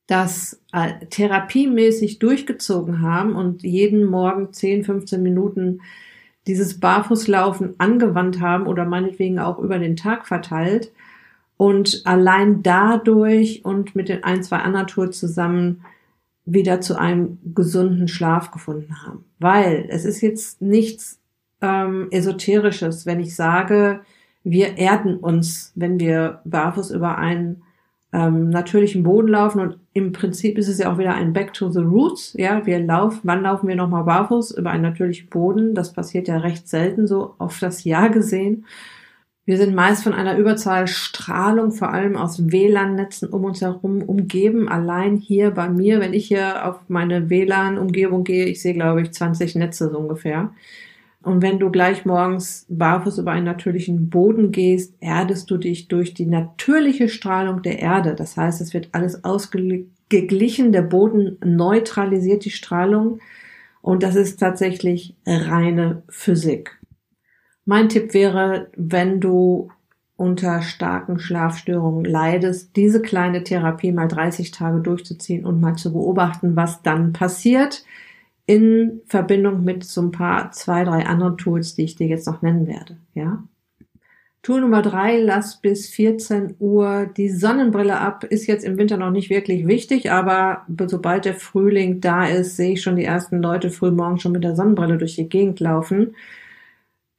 das 0.07 0.61
äh, 0.73 1.05
therapiemäßig 1.09 2.19
durchgezogen 2.19 3.01
haben 3.01 3.35
und 3.35 3.63
jeden 3.63 4.05
Morgen 4.05 4.51
10, 4.51 4.83
15 4.83 5.21
Minuten 5.21 5.81
dieses 6.47 6.79
Barfußlaufen 6.79 7.75
angewandt 7.79 8.41
haben 8.41 8.67
oder 8.67 8.85
meinetwegen 8.85 9.39
auch 9.39 9.59
über 9.59 9.79
den 9.79 9.95
Tag 9.95 10.27
verteilt 10.27 10.91
und 11.63 12.01
allein 12.03 12.61
dadurch 12.61 13.63
und 13.63 13.95
mit 13.95 14.09
den 14.09 14.25
ein, 14.25 14.43
zwei 14.43 14.57
anderen 14.57 14.87
Tools 14.87 15.17
zusammen 15.17 15.85
wieder 16.43 16.81
zu 16.81 16.99
einem 16.99 17.37
gesunden 17.55 18.09
Schlaf 18.09 18.51
gefunden 18.51 19.01
haben. 19.01 19.23
Weil 19.39 19.85
es 19.87 20.03
ist 20.03 20.19
jetzt 20.19 20.61
nichts 20.61 21.21
ähm, 21.61 22.09
Esoterisches, 22.11 23.05
wenn 23.05 23.21
ich 23.21 23.33
sage, 23.37 24.01
wir 24.43 24.77
erden 24.77 25.15
uns, 25.15 25.71
wenn 25.75 26.01
wir 26.01 26.41
barfuß 26.43 26.91
über 26.91 27.17
einen 27.17 27.61
ähm, 28.11 28.49
natürlichen 28.49 29.03
Boden 29.03 29.29
laufen 29.29 29.61
und 29.61 29.77
im 29.93 30.11
Prinzip 30.11 30.57
ist 30.57 30.67
es 30.67 30.79
ja 30.79 30.91
auch 30.91 30.97
wieder 30.97 31.13
ein 31.13 31.31
Back 31.31 31.53
to 31.53 31.71
the 31.71 31.79
Roots. 31.79 32.33
Ja, 32.37 32.65
wir 32.65 32.79
laufen, 32.79 33.21
wann 33.23 33.43
laufen 33.43 33.69
wir 33.69 33.77
nochmal 33.77 34.03
barfuß 34.03 34.51
über 34.51 34.71
einen 34.71 34.83
natürlichen 34.83 35.29
Boden? 35.29 35.75
Das 35.75 35.93
passiert 35.93 36.27
ja 36.27 36.39
recht 36.39 36.67
selten 36.67 37.07
so 37.07 37.35
auf 37.37 37.57
das 37.59 37.85
Jahr 37.85 38.09
gesehen. 38.09 38.65
Wir 39.45 39.57
sind 39.57 39.75
meist 39.75 40.03
von 40.03 40.13
einer 40.13 40.37
Überzahl 40.37 40.87
Strahlung, 40.87 41.71
vor 41.73 41.91
allem 41.91 42.15
aus 42.15 42.49
WLAN-Netzen 42.49 43.27
um 43.27 43.43
uns 43.43 43.59
herum 43.59 44.01
umgeben. 44.01 44.69
Allein 44.69 45.17
hier 45.17 45.51
bei 45.51 45.67
mir, 45.67 45.99
wenn 45.99 46.13
ich 46.13 46.27
hier 46.27 46.65
auf 46.65 46.77
meine 46.87 47.29
WLAN-Umgebung 47.29 48.23
gehe, 48.23 48.45
ich 48.45 48.61
sehe, 48.61 48.73
glaube 48.73 49.01
ich, 49.01 49.11
20 49.11 49.55
Netze 49.55 49.89
so 49.91 49.97
ungefähr. 49.97 50.51
Und 51.23 51.41
wenn 51.41 51.59
du 51.59 51.71
gleich 51.71 52.05
morgens 52.05 52.65
barfuß 52.69 53.17
über 53.17 53.31
einen 53.31 53.45
natürlichen 53.45 54.09
Boden 54.09 54.53
gehst, 54.53 54.95
erdest 55.01 55.51
du 55.51 55.57
dich 55.57 55.89
durch 55.89 56.13
die 56.13 56.25
natürliche 56.25 57.09
Strahlung 57.09 57.61
der 57.61 57.79
Erde. 57.79 58.15
Das 58.15 58.37
heißt, 58.37 58.61
es 58.61 58.73
wird 58.73 58.89
alles 58.93 59.25
ausgeglichen, 59.25 60.71
der 60.71 60.83
Boden 60.83 61.37
neutralisiert 61.43 62.45
die 62.45 62.51
Strahlung 62.51 63.19
und 63.81 64.03
das 64.03 64.15
ist 64.15 64.39
tatsächlich 64.39 65.15
reine 65.25 66.03
Physik. 66.07 66.79
Mein 67.65 67.89
Tipp 67.89 68.13
wäre, 68.13 68.67
wenn 68.75 69.19
du 69.19 69.69
unter 70.15 70.61
starken 70.61 71.19
Schlafstörungen 71.19 72.05
leidest, 72.05 72.75
diese 72.75 73.01
kleine 73.01 73.43
Therapie 73.43 73.91
mal 73.91 74.07
30 74.07 74.51
Tage 74.51 74.79
durchzuziehen 74.79 75.45
und 75.45 75.59
mal 75.59 75.75
zu 75.75 75.91
beobachten, 75.91 76.55
was 76.55 76.81
dann 76.81 77.13
passiert 77.13 77.83
in 78.45 79.01
Verbindung 79.07 79.63
mit 79.63 79.83
so 79.83 80.01
ein 80.01 80.11
paar, 80.11 80.51
zwei, 80.51 80.83
drei 80.83 81.05
anderen 81.05 81.37
Tools, 81.37 81.75
die 81.75 81.83
ich 81.83 81.95
dir 81.95 82.07
jetzt 82.07 82.27
noch 82.27 82.41
nennen 82.41 82.67
werde, 82.67 82.97
ja. 83.13 83.43
Tool 84.41 84.59
Nummer 84.59 84.81
drei, 84.81 85.19
lass 85.19 85.61
bis 85.61 85.87
14 85.87 86.55
Uhr 86.59 87.09
die 87.15 87.29
Sonnenbrille 87.29 87.97
ab. 87.97 88.25
Ist 88.25 88.45
jetzt 88.45 88.65
im 88.65 88.77
Winter 88.77 88.97
noch 88.97 89.09
nicht 89.09 89.29
wirklich 89.29 89.67
wichtig, 89.67 90.11
aber 90.11 90.65
sobald 90.87 91.23
der 91.23 91.35
Frühling 91.35 92.01
da 92.01 92.25
ist, 92.25 92.57
sehe 92.57 92.73
ich 92.73 92.81
schon 92.81 92.97
die 92.97 93.05
ersten 93.05 93.41
Leute 93.41 93.69
frühmorgen 93.69 94.19
schon 94.19 94.33
mit 94.33 94.43
der 94.43 94.57
Sonnenbrille 94.57 94.97
durch 94.97 95.15
die 95.15 95.29
Gegend 95.29 95.61
laufen. 95.61 96.13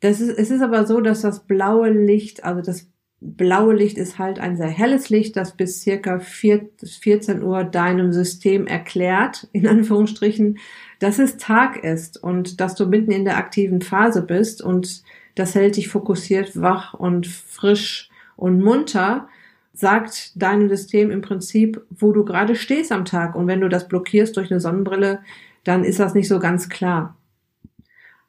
Das 0.04 0.20
ist, 0.20 0.38
es 0.38 0.50
ist 0.50 0.61
aber 0.61 0.87
so, 0.87 1.00
dass 1.00 1.23
das 1.23 1.46
blaue 1.46 1.88
Licht, 1.88 2.44
also 2.44 2.61
das 2.61 2.90
blaue 3.23 3.75
Licht 3.75 3.96
ist 3.96 4.18
halt 4.18 4.38
ein 4.38 4.58
sehr 4.58 4.68
helles 4.68 5.08
Licht, 5.08 5.34
das 5.34 5.56
bis 5.56 5.80
circa 5.80 6.18
4, 6.18 6.68
14 7.00 7.42
Uhr 7.42 7.64
deinem 7.64 8.12
System 8.12 8.66
erklärt, 8.66 9.49
in 9.52 9.66
Anführungsstrichen, 9.66 10.58
dass 10.99 11.18
es 11.18 11.38
Tag 11.38 11.82
ist 11.82 12.23
und 12.23 12.61
dass 12.61 12.75
du 12.75 12.84
mitten 12.84 13.12
in 13.12 13.25
der 13.25 13.38
aktiven 13.38 13.80
Phase 13.80 14.20
bist 14.20 14.61
und 14.61 15.04
das 15.37 15.54
hält 15.54 15.76
dich 15.78 15.88
fokussiert, 15.88 16.61
wach 16.61 16.92
und 16.92 17.26
frisch 17.26 18.11
und 18.37 18.61
munter, 18.61 19.26
sagt 19.73 20.32
deinem 20.34 20.68
System 20.68 21.11
im 21.11 21.23
Prinzip, 21.23 21.80
wo 21.88 22.12
du 22.12 22.26
gerade 22.26 22.56
stehst 22.56 22.92
am 22.92 23.06
Tag. 23.06 23.37
Und 23.37 23.46
wenn 23.46 23.62
du 23.62 23.70
das 23.70 23.88
blockierst 23.88 24.37
durch 24.37 24.50
eine 24.50 24.61
Sonnenbrille, 24.61 25.20
dann 25.64 25.82
ist 25.82 25.99
das 25.99 26.12
nicht 26.12 26.28
so 26.28 26.40
ganz 26.40 26.68
klar. 26.68 27.16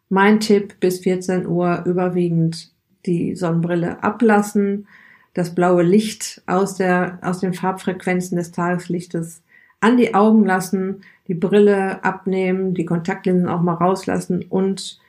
Mein 0.10 0.40
Tipp 0.40 0.80
bis 0.80 1.00
14 1.00 1.48
Uhr 1.48 1.84
überwiegend 1.86 2.72
die 3.06 3.36
Sonnenbrille 3.36 4.04
ablassen, 4.04 4.88
das 5.34 5.54
blaue 5.54 5.84
Licht 5.84 6.42
aus 6.46 6.76
der, 6.76 7.20
aus 7.22 7.40
den 7.40 7.54
Farbfrequenzen 7.54 8.38
des 8.38 8.52
Tageslichtes 8.52 9.42
an 9.82 9.98
die 9.98 10.14
Augen 10.14 10.46
lassen, 10.46 11.02
die 11.28 11.34
Brille 11.34 12.04
abnehmen, 12.04 12.74
die 12.74 12.86
Kontaktlinsen 12.86 13.48
auch 13.48 13.62
mal 13.62 13.74
rauslassen 13.74 14.46
und 14.50 15.00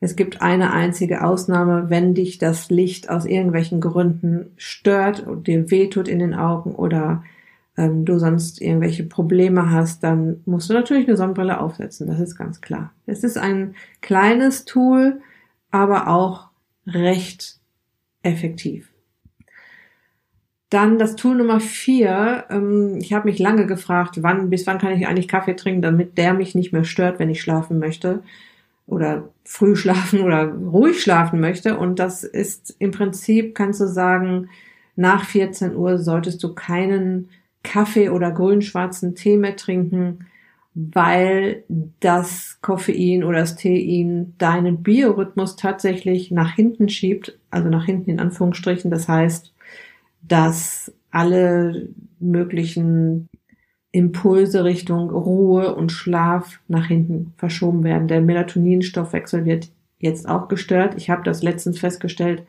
es 0.00 0.16
gibt 0.16 0.42
eine 0.42 0.72
einzige 0.72 1.24
Ausnahme, 1.24 1.88
wenn 1.88 2.12
dich 2.12 2.36
das 2.36 2.68
Licht 2.68 3.08
aus 3.08 3.24
irgendwelchen 3.24 3.80
Gründen 3.80 4.52
stört 4.58 5.26
und 5.26 5.46
dir 5.46 5.70
wehtut 5.70 6.08
in 6.08 6.18
den 6.18 6.34
Augen 6.34 6.74
oder 6.74 7.24
ähm, 7.76 8.04
du 8.04 8.18
sonst 8.18 8.60
irgendwelche 8.60 9.04
Probleme 9.04 9.70
hast, 9.70 10.04
dann 10.04 10.42
musst 10.46 10.70
du 10.70 10.74
natürlich 10.74 11.08
eine 11.08 11.16
Sonnenbrille 11.16 11.60
aufsetzen. 11.60 12.06
Das 12.06 12.20
ist 12.20 12.36
ganz 12.36 12.60
klar. 12.60 12.92
Es 13.06 13.24
ist 13.24 13.36
ein 13.36 13.74
kleines 14.00 14.64
Tool, 14.64 15.20
aber 15.70 16.08
auch 16.08 16.48
recht 16.86 17.58
effektiv. 18.22 18.90
Dann 20.70 20.98
das 20.98 21.16
Tool 21.16 21.36
Nummer 21.36 21.60
vier. 21.60 22.44
Ähm, 22.50 22.98
ich 23.00 23.12
habe 23.12 23.28
mich 23.28 23.38
lange 23.38 23.66
gefragt, 23.66 24.22
wann, 24.22 24.50
bis 24.50 24.66
wann 24.66 24.78
kann 24.78 24.92
ich 24.92 25.06
eigentlich 25.06 25.28
Kaffee 25.28 25.56
trinken, 25.56 25.82
damit 25.82 26.16
der 26.18 26.34
mich 26.34 26.54
nicht 26.54 26.72
mehr 26.72 26.84
stört, 26.84 27.18
wenn 27.18 27.30
ich 27.30 27.42
schlafen 27.42 27.78
möchte 27.78 28.22
oder 28.86 29.28
früh 29.44 29.74
schlafen 29.76 30.20
oder 30.20 30.46
ruhig 30.46 31.02
schlafen 31.02 31.40
möchte. 31.40 31.76
Und 31.76 31.98
das 31.98 32.22
ist 32.22 32.76
im 32.78 32.92
Prinzip, 32.92 33.54
kannst 33.54 33.80
du 33.80 33.86
sagen, 33.86 34.48
nach 34.96 35.24
14 35.24 35.74
Uhr 35.74 35.98
solltest 35.98 36.42
du 36.42 36.54
keinen 36.54 37.30
Kaffee 37.64 38.10
oder 38.10 38.30
grün-schwarzen 38.30 39.16
Tee 39.16 39.36
mehr 39.36 39.56
trinken, 39.56 40.26
weil 40.74 41.64
das 42.00 42.58
Koffein 42.60 43.24
oder 43.24 43.40
das 43.40 43.56
Tein 43.56 44.34
deinen 44.38 44.82
Biorhythmus 44.82 45.56
tatsächlich 45.56 46.30
nach 46.30 46.54
hinten 46.54 46.88
schiebt, 46.88 47.38
also 47.50 47.68
nach 47.68 47.84
hinten 47.84 48.10
in 48.10 48.20
Anführungsstrichen. 48.20 48.90
Das 48.90 49.08
heißt, 49.08 49.52
dass 50.22 50.92
alle 51.10 51.88
möglichen 52.18 53.28
Impulse 53.92 54.64
Richtung 54.64 55.10
Ruhe 55.10 55.74
und 55.76 55.92
Schlaf 55.92 56.60
nach 56.66 56.86
hinten 56.86 57.32
verschoben 57.36 57.84
werden. 57.84 58.08
Der 58.08 58.20
Melatoninstoffwechsel 58.20 59.44
wird 59.44 59.70
jetzt 60.00 60.28
auch 60.28 60.48
gestört. 60.48 60.94
Ich 60.96 61.10
habe 61.10 61.22
das 61.22 61.44
letztens 61.44 61.78
festgestellt, 61.78 62.42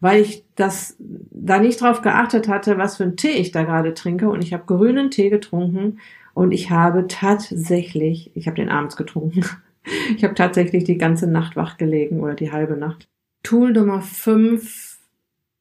weil 0.00 0.22
ich 0.22 0.44
das 0.54 0.96
da 0.98 1.58
nicht 1.58 1.80
drauf 1.80 2.02
geachtet 2.02 2.48
hatte, 2.48 2.78
was 2.78 2.96
für 2.96 3.04
einen 3.04 3.16
Tee 3.16 3.30
ich 3.30 3.50
da 3.50 3.64
gerade 3.64 3.94
trinke. 3.94 4.28
Und 4.28 4.42
ich 4.42 4.52
habe 4.52 4.64
grünen 4.66 5.10
Tee 5.10 5.30
getrunken 5.30 5.98
und 6.34 6.52
ich 6.52 6.70
habe 6.70 7.06
tatsächlich, 7.08 8.30
ich 8.34 8.46
habe 8.46 8.56
den 8.56 8.68
abends 8.68 8.96
getrunken, 8.96 9.44
ich 10.16 10.24
habe 10.24 10.34
tatsächlich 10.34 10.84
die 10.84 10.98
ganze 10.98 11.26
Nacht 11.26 11.56
wach 11.56 11.76
gelegen 11.76 12.20
oder 12.20 12.34
die 12.34 12.52
halbe 12.52 12.76
Nacht. 12.76 13.08
Tool 13.42 13.72
Nummer 13.72 14.02
5 14.02 14.98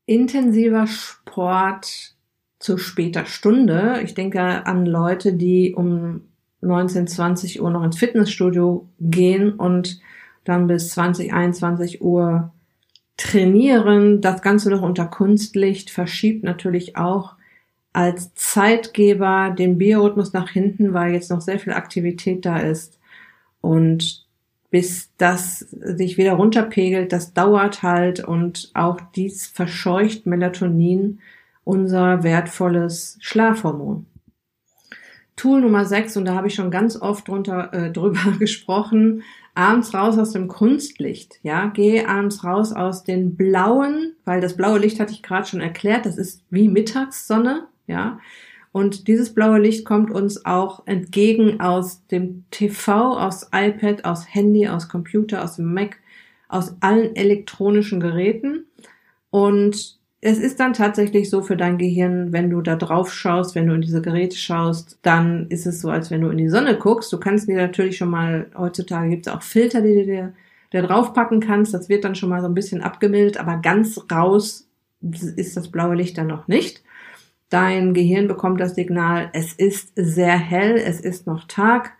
intensiver 0.06 0.88
Sport 0.88 2.15
zu 2.60 2.77
später 2.77 3.25
Stunde. 3.25 4.01
Ich 4.03 4.13
denke 4.13 4.65
an 4.65 4.86
Leute, 4.86 5.34
die 5.34 5.75
um 5.75 6.22
19, 6.62 7.08
20 7.08 7.62
Uhr 7.62 7.70
noch 7.70 7.84
ins 7.84 7.98
Fitnessstudio 7.98 8.88
gehen 9.00 9.53
und 9.53 10.00
dann 10.44 10.67
bis 10.67 10.89
20, 10.91 11.34
21 11.34 12.01
Uhr 12.01 12.51
trainieren. 13.17 14.21
Das 14.21 14.41
Ganze 14.41 14.69
noch 14.69 14.81
unter 14.81 15.05
Kunstlicht 15.05 15.89
verschiebt 15.89 16.43
natürlich 16.43 16.95
auch 16.95 17.36
als 17.93 18.33
Zeitgeber 18.36 19.53
den 19.57 19.77
Biorhythmus 19.79 20.31
nach 20.31 20.50
hinten, 20.50 20.93
weil 20.93 21.13
jetzt 21.13 21.31
noch 21.31 21.41
sehr 21.41 21.59
viel 21.59 21.74
Aktivität 21.74 22.45
da 22.45 22.59
ist. 22.59 23.00
Und 23.59 24.25
bis 24.69 25.09
das 25.17 25.59
sich 25.59 26.17
wieder 26.17 26.33
runterpegelt, 26.33 27.12
das 27.12 27.33
dauert 27.33 27.83
halt 27.83 28.24
und 28.24 28.69
auch 28.74 29.00
dies 29.15 29.47
verscheucht 29.47 30.25
Melatonin, 30.25 31.19
unser 31.63 32.24
wertvolles 32.24 33.17
Schlafhormon. 33.19 34.05
Tool 35.38 35.62
Nummer 35.62 35.86
6, 35.86 36.17
und 36.17 36.25
da 36.25 36.36
habe 36.36 36.48
ich 36.48 36.56
schon 36.56 36.72
ganz 36.72 37.00
oft 37.00 37.27
drunter, 37.27 37.74
äh, 37.74 37.91
drüber 37.94 38.34
gesprochen, 38.38 39.24
abends 39.56 39.94
raus 39.94 40.17
aus 40.17 40.32
dem 40.34 40.50
Kunstlicht. 40.50 41.39
Ja, 41.44 41.67
geh 41.67 42.06
abends 42.06 42.44
raus 42.44 42.74
aus 42.74 43.06
den 43.06 43.38
blauen, 43.38 44.13
weil 44.25 44.41
das 44.41 44.58
blaue 44.58 44.79
Licht 44.79 45.00
hatte 45.00 45.13
ich 45.13 45.24
gerade 45.24 45.48
schon 45.48 45.62
erklärt, 45.62 46.06
das 46.06 46.17
ist 46.17 46.44
wie 46.50 46.67
Mittagssonne, 46.67 47.67
ja. 47.88 48.20
Und 48.74 49.08
dieses 49.08 49.34
blaue 49.34 49.60
Licht 49.60 49.86
kommt 49.86 50.12
uns 50.12 50.46
auch 50.46 50.86
entgegen 50.86 51.62
aus 51.62 52.06
dem 52.08 52.44
TV, 52.51 53.17
aus 53.17 53.50
iPad, 53.51 54.06
aus 54.06 54.32
Handy, 54.32 54.67
aus 54.67 54.89
Computer, 54.89 55.44
aus 55.44 55.58
Mac, 55.58 55.98
aus 56.48 56.75
allen 56.82 57.15
elektronischen 57.15 58.00
Geräten. 58.00 58.65
Und 59.32 59.97
es 60.21 60.39
ist 60.39 60.59
dann 60.59 60.74
tatsächlich 60.74 61.29
so 61.29 61.41
für 61.41 61.55
dein 61.57 61.77
Gehirn, 61.77 62.33
wenn 62.33 62.50
du 62.50 62.62
da 62.62 62.75
drauf 62.75 63.13
schaust, 63.13 63.53
wenn 63.53 63.67
du 63.67 63.75
in 63.75 63.81
diese 63.81 64.01
Geräte 64.01 64.36
schaust, 64.36 64.97
dann 65.03 65.47
ist 65.50 65.67
es 65.67 65.81
so, 65.81 65.89
als 65.89 66.09
wenn 66.09 66.21
du 66.21 66.29
in 66.29 66.38
die 66.38 66.50
Sonne 66.50 66.77
guckst. 66.77 67.13
Du 67.13 67.19
kannst 67.19 67.47
dir 67.47 67.55
natürlich 67.55 67.97
schon 67.97 68.09
mal, 68.09 68.50
heutzutage 68.57 69.09
gibt 69.09 69.27
es 69.27 69.33
auch 69.33 69.43
Filter, 69.43 69.81
die 69.81 69.93
du 69.93 70.05
dir 70.05 70.33
da 70.71 70.81
draufpacken 70.81 71.39
kannst. 71.39 71.74
Das 71.74 71.88
wird 71.88 72.03
dann 72.03 72.15
schon 72.15 72.29
mal 72.29 72.41
so 72.41 72.47
ein 72.47 72.55
bisschen 72.55 72.81
abgemildert, 72.81 73.38
aber 73.38 73.57
ganz 73.57 74.00
raus 74.12 74.67
ist 75.01 75.55
das 75.55 75.69
blaue 75.69 75.95
Licht 75.95 76.17
dann 76.17 76.27
noch 76.27 76.47
nicht. 76.47 76.83
Dein 77.50 77.93
Gehirn 77.93 78.27
bekommt 78.27 78.59
das 78.59 78.75
Signal, 78.75 79.29
es 79.33 79.53
ist 79.53 79.93
sehr 79.95 80.38
hell, 80.38 80.75
es 80.75 81.00
ist 81.00 81.27
noch 81.27 81.45
Tag. 81.47 81.93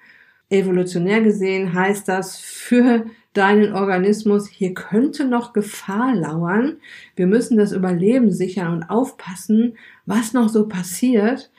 Evolutionär 0.50 1.22
gesehen 1.22 1.74
heißt 1.74 2.08
das 2.08 2.38
für 2.38 3.06
deinen 3.34 3.74
Organismus, 3.74 4.48
hier 4.48 4.74
könnte 4.74 5.25
noch 5.25 5.54
Gefahr 5.54 6.16
lauern. 6.16 6.77
Wir 7.16 7.27
müssen 7.27 7.58
das 7.58 7.72
Überleben 7.72 8.32
sichern 8.32 8.74
und 8.74 8.84
aufpassen, 8.89 9.77
was 10.06 10.34
noch 10.34 10.50
so 10.50 10.68
passiert. 10.68 11.51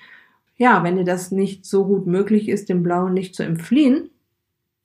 Ja, 0.56 0.82
wenn 0.82 0.96
dir 0.96 1.04
das 1.04 1.30
nicht 1.30 1.64
so 1.64 1.86
gut 1.86 2.06
möglich 2.06 2.48
ist, 2.48 2.68
dem 2.68 2.82
Blauen 2.82 3.14
nicht 3.14 3.34
zu 3.36 3.44
entfliehen. 3.44 4.10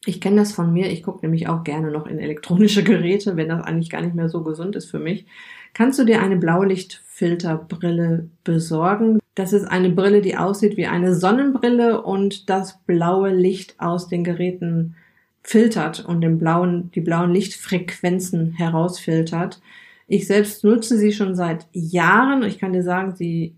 Ich 0.06 0.22
kenne 0.22 0.36
das 0.36 0.52
von 0.52 0.72
mir, 0.72 0.92
ich 0.92 1.02
gucke 1.02 1.26
nämlich 1.26 1.48
auch 1.48 1.64
gerne 1.64 1.90
noch 1.90 2.06
in 2.06 2.20
elektronische 2.20 2.84
Geräte, 2.84 3.38
wenn 3.38 3.50
das 3.50 3.64
eigentlich 3.64 3.90
gar 3.90 4.02
nicht 4.02 4.16
mehr 4.16 4.30
so 4.30 4.44
gesund 4.44 4.76
ist 4.76 4.92
für 4.92 5.00
mich. 5.00 5.26
Kannst 5.74 5.98
du 5.98 6.04
dir 6.04 6.22
eine 6.22 6.38
Blaulichtfilterbrille 6.38 8.30
besorgen? 8.44 9.20
Das 9.36 9.54
ist 9.54 9.66
eine 9.66 9.90
Brille, 9.90 10.22
die 10.22 10.38
aussieht 10.38 10.78
wie 10.78 10.86
eine 10.86 11.16
Sonnenbrille 11.16 12.02
und 12.04 12.50
das 12.50 12.80
blaue 12.86 13.34
Licht 13.34 13.80
aus 13.80 14.08
den 14.08 14.24
Geräten 14.24 14.96
filtert 15.42 16.06
und 16.06 16.22
den 16.22 16.38
blauen, 16.38 16.92
die 16.94 17.02
blauen 17.02 17.34
Lichtfrequenzen 17.34 18.54
herausfiltert. 18.54 19.62
Ich 20.08 20.28
selbst 20.28 20.64
nutze 20.64 20.98
sie 20.98 21.12
schon 21.12 21.36
seit 21.36 21.66
Jahren. 21.72 22.44
Ich 22.44 22.60
kann 22.60 22.74
dir 22.74 22.84
sagen, 22.84 23.16
sie 23.16 23.56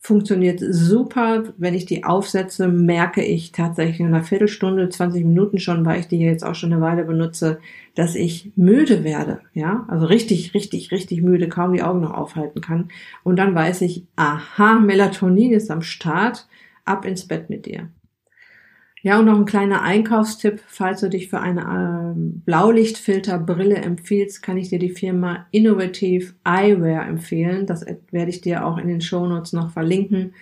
funktioniert 0.00 0.60
super. 0.60 1.44
Wenn 1.56 1.74
ich 1.74 1.84
die 1.86 2.04
aufsetze, 2.04 2.68
merke 2.68 3.22
ich 3.22 3.52
tatsächlich 3.52 4.00
in 4.00 4.06
einer 4.06 4.22
Viertelstunde, 4.22 4.88
20 4.88 5.24
Minuten 5.24 5.58
schon, 5.58 5.84
weil 5.84 6.00
ich 6.00 6.08
die 6.08 6.18
jetzt 6.18 6.44
auch 6.44 6.54
schon 6.54 6.72
eine 6.72 6.80
Weile 6.80 7.04
benutze, 7.04 7.58
dass 7.94 8.14
ich 8.14 8.52
müde 8.56 9.02
werde. 9.04 9.40
Ja, 9.54 9.84
also 9.88 10.06
richtig, 10.06 10.54
richtig, 10.54 10.92
richtig 10.92 11.22
müde, 11.22 11.48
kaum 11.48 11.72
die 11.72 11.82
Augen 11.82 12.00
noch 12.00 12.14
aufhalten 12.14 12.60
kann. 12.60 12.88
Und 13.24 13.36
dann 13.36 13.54
weiß 13.54 13.82
ich, 13.82 14.04
aha, 14.16 14.78
Melatonin 14.78 15.52
ist 15.52 15.70
am 15.70 15.82
Start. 15.82 16.46
Ab 16.84 17.04
ins 17.04 17.28
Bett 17.28 17.50
mit 17.50 17.66
dir. 17.66 17.90
Ja, 19.02 19.18
und 19.18 19.26
noch 19.26 19.36
ein 19.36 19.44
kleiner 19.44 19.82
Einkaufstipp. 19.82 20.60
Falls 20.66 21.00
du 21.00 21.08
dich 21.08 21.28
für 21.28 21.40
eine 21.40 21.62
ähm, 21.62 22.42
Blaulichtfilterbrille 22.44 23.76
empfiehlst, 23.76 24.42
kann 24.42 24.56
ich 24.56 24.70
dir 24.70 24.78
die 24.78 24.90
Firma 24.90 25.46
Innovative 25.52 26.34
Eyewear 26.44 27.06
empfehlen. 27.06 27.66
Das 27.66 27.86
werde 28.10 28.30
ich 28.30 28.40
dir 28.40 28.66
auch 28.66 28.78
in 28.78 28.88
den 28.88 29.00
Shownotes 29.00 29.52
noch 29.52 29.70
verlinken. 29.70 30.34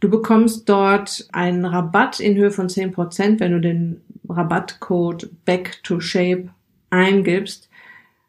Du 0.00 0.08
bekommst 0.08 0.68
dort 0.68 1.28
einen 1.32 1.64
Rabatt 1.64 2.18
in 2.18 2.36
Höhe 2.36 2.50
von 2.50 2.68
10%, 2.68 3.38
wenn 3.38 3.52
du 3.52 3.60
den 3.60 4.00
Rabattcode 4.28 5.30
Back 5.44 5.82
to 5.82 6.00
Shape 6.00 6.48
eingibst. 6.90 7.68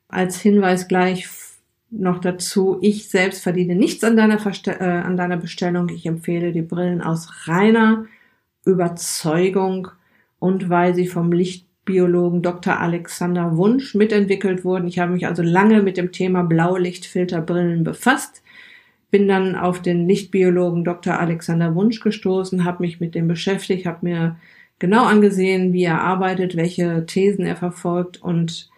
Als 0.09 0.39
Hinweis 0.39 0.87
gleich 0.87 1.27
noch 1.89 2.19
dazu, 2.19 2.77
ich 2.81 3.09
selbst 3.09 3.43
verdiene 3.43 3.75
nichts 3.75 4.03
an 4.03 4.17
deiner, 4.17 4.39
Verste 4.39 4.79
äh, 4.79 4.83
an 4.83 5.15
deiner 5.15 5.37
Bestellung. 5.37 5.89
Ich 5.89 6.05
empfehle 6.05 6.51
die 6.51 6.61
Brillen 6.61 7.01
aus 7.01 7.47
reiner 7.47 8.05
Überzeugung 8.65 9.89
und 10.39 10.69
weil 10.69 10.95
sie 10.95 11.07
vom 11.07 11.31
Lichtbiologen 11.31 12.41
Dr. 12.41 12.79
Alexander 12.79 13.57
Wunsch 13.57 13.95
mitentwickelt 13.95 14.63
wurden. 14.63 14.87
Ich 14.87 14.99
habe 14.99 15.13
mich 15.13 15.27
also 15.27 15.43
lange 15.43 15.81
mit 15.81 15.97
dem 15.97 16.11
Thema 16.11 16.43
Blaulichtfilterbrillen 16.43 17.83
befasst, 17.83 18.43
bin 19.11 19.27
dann 19.27 19.55
auf 19.55 19.81
den 19.81 20.07
Lichtbiologen 20.07 20.83
Dr. 20.83 21.19
Alexander 21.19 21.75
Wunsch 21.75 21.99
gestoßen, 21.99 22.65
habe 22.65 22.83
mich 22.83 22.99
mit 22.99 23.15
dem 23.15 23.27
beschäftigt, 23.27 23.85
habe 23.85 23.99
mir 24.01 24.37
genau 24.79 25.05
angesehen, 25.05 25.71
wie 25.73 25.83
er 25.83 26.01
arbeitet, 26.01 26.55
welche 26.55 27.05
Thesen 27.05 27.45
er 27.45 27.55
verfolgt 27.55 28.21
und 28.21 28.69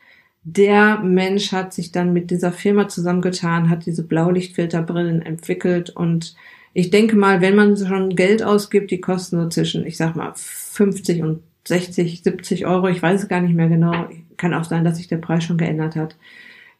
der 0.47 0.99
Mensch 0.99 1.51
hat 1.51 1.73
sich 1.73 1.91
dann 1.91 2.13
mit 2.13 2.29
dieser 2.29 2.51
Firma 2.51 2.87
zusammengetan, 2.87 3.67
hat 3.71 3.87
diese 3.87 4.03
Blaulichtfilterbrillen 4.03 5.23
entwickelt 5.23 5.89
und 5.89 6.35
ich 6.77 6.89
denke 6.89 7.15
mal, 7.15 7.39
wenn 7.39 7.55
man 7.55 7.77
schon 7.77 8.17
Geld 8.17 8.43
ausgibt, 8.43 8.91
die 8.91 8.99
kosten 8.99 9.41
so 9.41 9.47
zwischen, 9.47 9.85
ich 9.85 9.95
sag 9.95 10.17
mal, 10.17 10.33
50 10.35 11.23
und 11.23 11.41
60, 11.65 12.21
70 12.21 12.65
Euro, 12.67 12.89
ich 12.89 13.01
weiß 13.01 13.23
es 13.23 13.27
gar 13.29 13.39
nicht 13.39 13.55
mehr 13.55 13.69
genau, 13.69 14.09
kann 14.35 14.53
auch 14.53 14.65
sein, 14.65 14.83
dass 14.83 14.97
sich 14.97 15.07
der 15.07 15.17
Preis 15.17 15.45
schon 15.45 15.57
geändert 15.57 15.95
hat, 15.95 16.17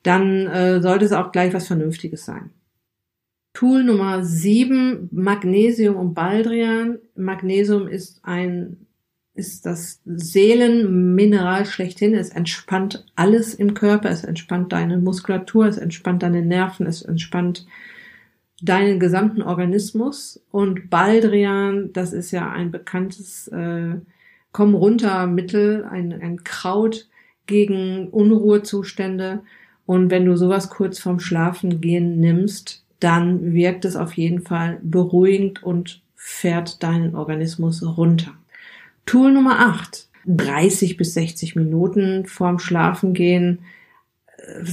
dann 0.03 0.47
äh, 0.47 0.81
sollte 0.81 1.05
es 1.05 1.13
auch 1.13 1.31
gleich 1.31 1.53
was 1.53 1.67
Vernünftiges 1.67 2.25
sein. 2.25 2.49
Tool 3.53 3.85
Nummer 3.85 4.21
7, 4.21 5.07
Magnesium 5.13 5.95
und 5.95 6.13
Baldrian. 6.13 6.99
Magnesium 7.15 7.87
ist 7.87 8.19
ein 8.23 8.85
ist 9.33 9.65
das 9.65 10.01
Seelenmineral 10.05 11.65
schlechthin. 11.65 12.13
Es 12.15 12.29
entspannt 12.29 13.05
alles 13.15 13.53
im 13.53 13.73
Körper. 13.73 14.09
Es 14.09 14.23
entspannt 14.25 14.73
deine 14.73 14.97
Muskulatur, 14.97 15.67
es 15.67 15.77
entspannt 15.77 16.23
deine 16.23 16.41
Nerven, 16.41 16.85
es 16.85 17.01
entspannt 17.01 17.65
deinen 18.61 18.99
gesamten 18.99 19.41
Organismus. 19.41 20.41
Und 20.51 20.89
Baldrian, 20.89 21.91
das 21.93 22.13
ist 22.13 22.31
ja 22.31 22.49
ein 22.51 22.71
bekanntes 22.71 23.47
äh, 23.49 23.95
Komm 24.51 24.73
runter 24.73 25.27
Mittel, 25.27 25.83
ein, 25.83 26.13
ein 26.13 26.45
Kraut 26.45 27.09
gegen 27.45 28.07
Unruhezustände. 28.07 29.41
Und 29.85 30.09
wenn 30.09 30.25
du 30.25 30.37
sowas 30.37 30.69
kurz 30.69 30.99
vorm 30.99 31.19
Schlafen 31.19 31.81
gehen 31.81 32.19
nimmst, 32.19 32.85
dann 33.01 33.53
wirkt 33.53 33.83
es 33.83 33.97
auf 33.97 34.13
jeden 34.13 34.41
Fall 34.41 34.79
beruhigend 34.81 35.61
und 35.61 36.01
fährt 36.15 36.81
deinen 36.81 37.15
Organismus 37.15 37.83
runter. 37.83 38.31
Tool 39.05 39.31
Nummer 39.31 39.59
8. 39.59 40.07
30 40.25 40.97
bis 40.97 41.13
60 41.13 41.55
Minuten 41.55 42.25
vorm 42.25 42.57
Schlafen 42.57 43.13
gehen 43.13 43.59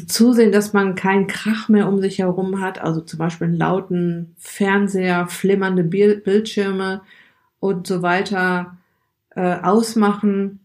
zusehen, 0.07 0.53
dass 0.53 0.73
man 0.73 0.95
keinen 0.95 1.27
Krach 1.27 1.69
mehr 1.69 1.89
um 1.89 2.01
sich 2.01 2.19
herum 2.19 2.61
hat, 2.61 2.81
also 2.81 3.01
zum 3.01 3.19
Beispiel 3.19 3.47
einen 3.47 3.57
lauten 3.57 4.35
Fernseher, 4.39 5.27
flimmernde 5.29 5.85
Bildschirme 5.85 7.03
und 7.61 7.87
so 7.87 8.03
weiter 8.03 8.77
äh, 9.35 9.57
ausmachen. 9.61 10.61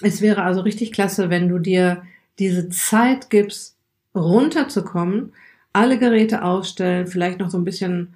Es 0.00 0.20
wäre 0.20 0.42
also 0.42 0.60
richtig 0.60 0.92
klasse, 0.92 1.30
wenn 1.30 1.48
du 1.48 1.58
dir 1.58 2.02
diese 2.38 2.68
Zeit 2.68 3.30
gibst, 3.30 3.76
runterzukommen, 4.14 5.32
alle 5.72 5.98
Geräte 5.98 6.44
ausstellen, 6.44 7.06
vielleicht 7.06 7.40
noch 7.40 7.50
so 7.50 7.58
ein 7.58 7.64
bisschen 7.64 8.14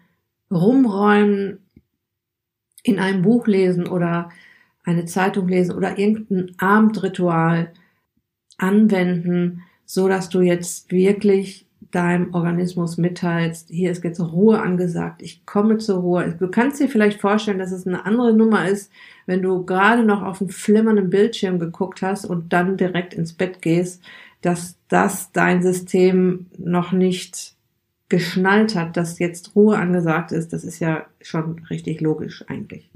rumräumen, 0.50 1.58
in 2.82 3.00
einem 3.00 3.22
Buch 3.22 3.46
lesen 3.48 3.88
oder 3.88 4.30
eine 4.84 5.06
Zeitung 5.06 5.48
lesen 5.48 5.74
oder 5.74 5.98
irgendein 5.98 6.54
Abendritual 6.58 7.72
anwenden, 8.58 9.62
so 9.86 10.08
dass 10.08 10.28
du 10.28 10.40
jetzt 10.40 10.90
wirklich 10.90 11.66
deinem 11.92 12.34
Organismus 12.34 12.98
mitteilst, 12.98 13.68
hier 13.70 13.90
ist 13.90 14.04
jetzt 14.04 14.20
Ruhe 14.20 14.60
angesagt, 14.60 15.22
ich 15.22 15.46
komme 15.46 15.78
zur 15.78 16.00
Ruhe. 16.00 16.36
Du 16.38 16.48
kannst 16.48 16.80
dir 16.80 16.88
vielleicht 16.88 17.20
vorstellen, 17.20 17.58
dass 17.58 17.72
es 17.72 17.86
eine 17.86 18.04
andere 18.04 18.34
Nummer 18.34 18.68
ist, 18.68 18.90
wenn 19.24 19.40
du 19.40 19.64
gerade 19.64 20.04
noch 20.04 20.22
auf 20.22 20.40
einen 20.40 20.50
flimmernden 20.50 21.10
Bildschirm 21.10 21.58
geguckt 21.58 22.02
hast 22.02 22.24
und 22.26 22.52
dann 22.52 22.76
direkt 22.76 23.14
ins 23.14 23.32
Bett 23.32 23.62
gehst, 23.62 24.02
dass 24.42 24.76
das 24.88 25.32
dein 25.32 25.62
System 25.62 26.46
noch 26.58 26.92
nicht 26.92 27.54
geschnallt 28.08 28.74
hat, 28.76 28.96
dass 28.96 29.18
jetzt 29.18 29.56
Ruhe 29.56 29.78
angesagt 29.78 30.32
ist. 30.32 30.52
Das 30.52 30.64
ist 30.64 30.80
ja 30.80 31.06
schon 31.20 31.60
richtig 31.70 32.00
logisch 32.00 32.44
eigentlich. 32.48 32.90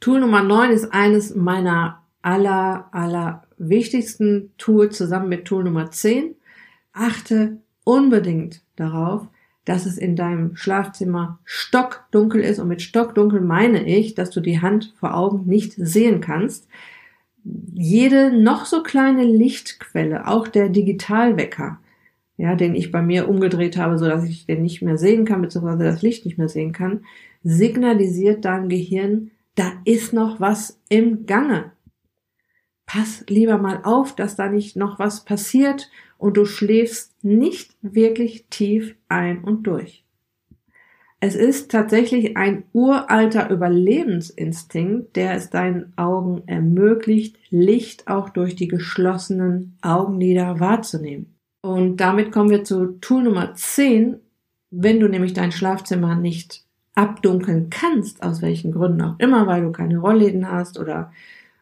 Tool 0.00 0.20
Nummer 0.20 0.42
9 0.42 0.70
ist 0.70 0.92
eines 0.92 1.34
meiner 1.34 2.01
aller, 2.22 2.88
aller 2.92 3.42
wichtigsten 3.58 4.52
Tool 4.58 4.90
zusammen 4.90 5.28
mit 5.28 5.44
Tool 5.44 5.64
Nummer 5.64 5.90
10. 5.90 6.34
Achte 6.92 7.58
unbedingt 7.84 8.62
darauf, 8.76 9.26
dass 9.64 9.86
es 9.86 9.98
in 9.98 10.16
deinem 10.16 10.56
Schlafzimmer 10.56 11.38
stockdunkel 11.44 12.40
ist. 12.40 12.58
Und 12.58 12.68
mit 12.68 12.82
stockdunkel 12.82 13.40
meine 13.40 13.86
ich, 13.86 14.14
dass 14.14 14.30
du 14.30 14.40
die 14.40 14.60
Hand 14.60 14.94
vor 14.98 15.14
Augen 15.14 15.46
nicht 15.46 15.74
sehen 15.76 16.20
kannst. 16.20 16.68
Jede 17.74 18.32
noch 18.32 18.66
so 18.66 18.82
kleine 18.82 19.24
Lichtquelle, 19.24 20.28
auch 20.28 20.48
der 20.48 20.68
Digitalwecker, 20.68 21.78
ja, 22.36 22.54
den 22.54 22.74
ich 22.74 22.90
bei 22.90 23.02
mir 23.02 23.28
umgedreht 23.28 23.76
habe, 23.76 23.98
so 23.98 24.06
dass 24.06 24.24
ich 24.24 24.46
den 24.46 24.62
nicht 24.62 24.82
mehr 24.82 24.96
sehen 24.96 25.24
kann, 25.24 25.42
beziehungsweise 25.42 25.84
das 25.84 26.02
Licht 26.02 26.24
nicht 26.24 26.38
mehr 26.38 26.48
sehen 26.48 26.72
kann, 26.72 27.04
signalisiert 27.44 28.44
deinem 28.44 28.68
Gehirn, 28.68 29.32
da 29.54 29.72
ist 29.84 30.12
noch 30.12 30.40
was 30.40 30.80
im 30.88 31.26
Gange. 31.26 31.72
Pass 32.92 33.24
lieber 33.26 33.56
mal 33.56 33.80
auf, 33.84 34.14
dass 34.14 34.36
da 34.36 34.50
nicht 34.50 34.76
noch 34.76 34.98
was 34.98 35.24
passiert 35.24 35.90
und 36.18 36.36
du 36.36 36.44
schläfst 36.44 37.14
nicht 37.24 37.74
wirklich 37.80 38.48
tief 38.50 38.96
ein 39.08 39.42
und 39.44 39.62
durch. 39.62 40.04
Es 41.18 41.34
ist 41.34 41.70
tatsächlich 41.70 42.36
ein 42.36 42.64
uralter 42.74 43.48
Überlebensinstinkt, 43.48 45.16
der 45.16 45.36
es 45.36 45.48
deinen 45.48 45.94
Augen 45.96 46.42
ermöglicht, 46.44 47.38
Licht 47.48 48.08
auch 48.08 48.28
durch 48.28 48.56
die 48.56 48.68
geschlossenen 48.68 49.78
Augenlider 49.80 50.60
wahrzunehmen. 50.60 51.34
Und 51.62 51.96
damit 51.96 52.30
kommen 52.30 52.50
wir 52.50 52.62
zu 52.62 52.98
Tool 53.00 53.22
Nummer 53.22 53.54
10. 53.54 54.16
Wenn 54.70 55.00
du 55.00 55.08
nämlich 55.08 55.32
dein 55.32 55.52
Schlafzimmer 55.52 56.14
nicht 56.14 56.66
abdunkeln 56.94 57.70
kannst, 57.70 58.22
aus 58.22 58.42
welchen 58.42 58.70
Gründen 58.70 59.00
auch 59.00 59.18
immer, 59.18 59.46
weil 59.46 59.62
du 59.62 59.72
keine 59.72 59.96
Rollläden 59.96 60.52
hast 60.52 60.78
oder 60.78 61.10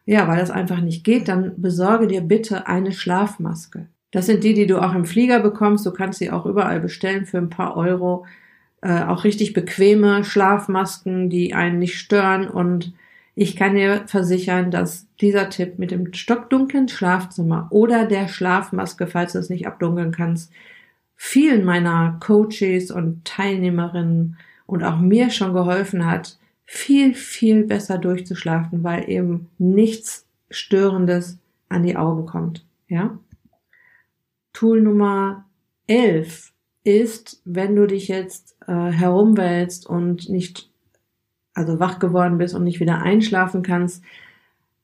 ja, 0.05 0.27
weil 0.27 0.39
das 0.39 0.51
einfach 0.51 0.81
nicht 0.81 1.03
geht, 1.03 1.27
dann 1.27 1.53
besorge 1.61 2.07
dir 2.07 2.21
bitte 2.21 2.67
eine 2.67 2.91
Schlafmaske. 2.91 3.87
Das 4.11 4.25
sind 4.25 4.43
die, 4.43 4.53
die 4.53 4.67
du 4.67 4.79
auch 4.79 4.93
im 4.93 5.05
Flieger 5.05 5.39
bekommst. 5.39 5.85
Du 5.85 5.91
kannst 5.91 6.19
sie 6.19 6.31
auch 6.31 6.45
überall 6.45 6.79
bestellen 6.79 7.25
für 7.25 7.37
ein 7.37 7.49
paar 7.49 7.77
Euro 7.77 8.25
äh, 8.81 9.03
auch 9.03 9.23
richtig 9.23 9.53
bequeme 9.53 10.23
Schlafmasken, 10.23 11.29
die 11.29 11.53
einen 11.53 11.79
nicht 11.79 11.97
stören. 11.97 12.47
Und 12.47 12.93
ich 13.35 13.55
kann 13.55 13.75
dir 13.75 14.03
versichern, 14.07 14.71
dass 14.71 15.07
dieser 15.21 15.49
Tipp 15.49 15.79
mit 15.79 15.91
dem 15.91 16.13
stockdunklen 16.13 16.89
Schlafzimmer 16.89 17.67
oder 17.69 18.05
der 18.05 18.27
Schlafmaske, 18.27 19.07
falls 19.07 19.33
du 19.33 19.39
es 19.39 19.49
nicht 19.49 19.67
abdunkeln 19.67 20.11
kannst, 20.11 20.51
vielen 21.15 21.63
meiner 21.63 22.17
Coaches 22.19 22.91
und 22.91 23.23
Teilnehmerinnen 23.23 24.37
und 24.65 24.83
auch 24.83 24.97
mir 24.97 25.29
schon 25.29 25.53
geholfen 25.53 26.05
hat, 26.05 26.37
viel, 26.73 27.13
viel 27.13 27.65
besser 27.65 27.97
durchzuschlafen, 27.97 28.81
weil 28.81 29.09
eben 29.09 29.49
nichts 29.57 30.25
Störendes 30.49 31.37
an 31.67 31.83
die 31.83 31.97
Augen 31.97 32.25
kommt. 32.25 32.65
Ja? 32.87 33.19
Tool 34.53 34.81
Nummer 34.81 35.43
11 35.87 36.53
ist, 36.85 37.41
wenn 37.43 37.75
du 37.75 37.87
dich 37.87 38.07
jetzt 38.07 38.55
äh, 38.67 38.89
herumwälzt 38.89 39.85
und 39.85 40.29
nicht, 40.29 40.69
also 41.53 41.81
wach 41.81 41.99
geworden 41.99 42.37
bist 42.37 42.55
und 42.55 42.63
nicht 42.63 42.79
wieder 42.79 43.01
einschlafen 43.01 43.63
kannst, 43.63 44.01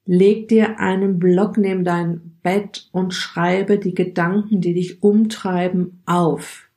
leg 0.06 0.50
dir 0.50 0.82
einen 0.82 1.20
Block 1.20 1.58
neben 1.58 1.86
dein 1.86 2.38
Bett 2.44 2.90
und 2.92 3.14
schreibe 3.14 3.80
die 3.80 3.96
Gedanken, 3.96 4.60
die 4.60 4.74
dich 4.74 5.02
umtreiben, 5.02 6.02
auf. 6.06 6.68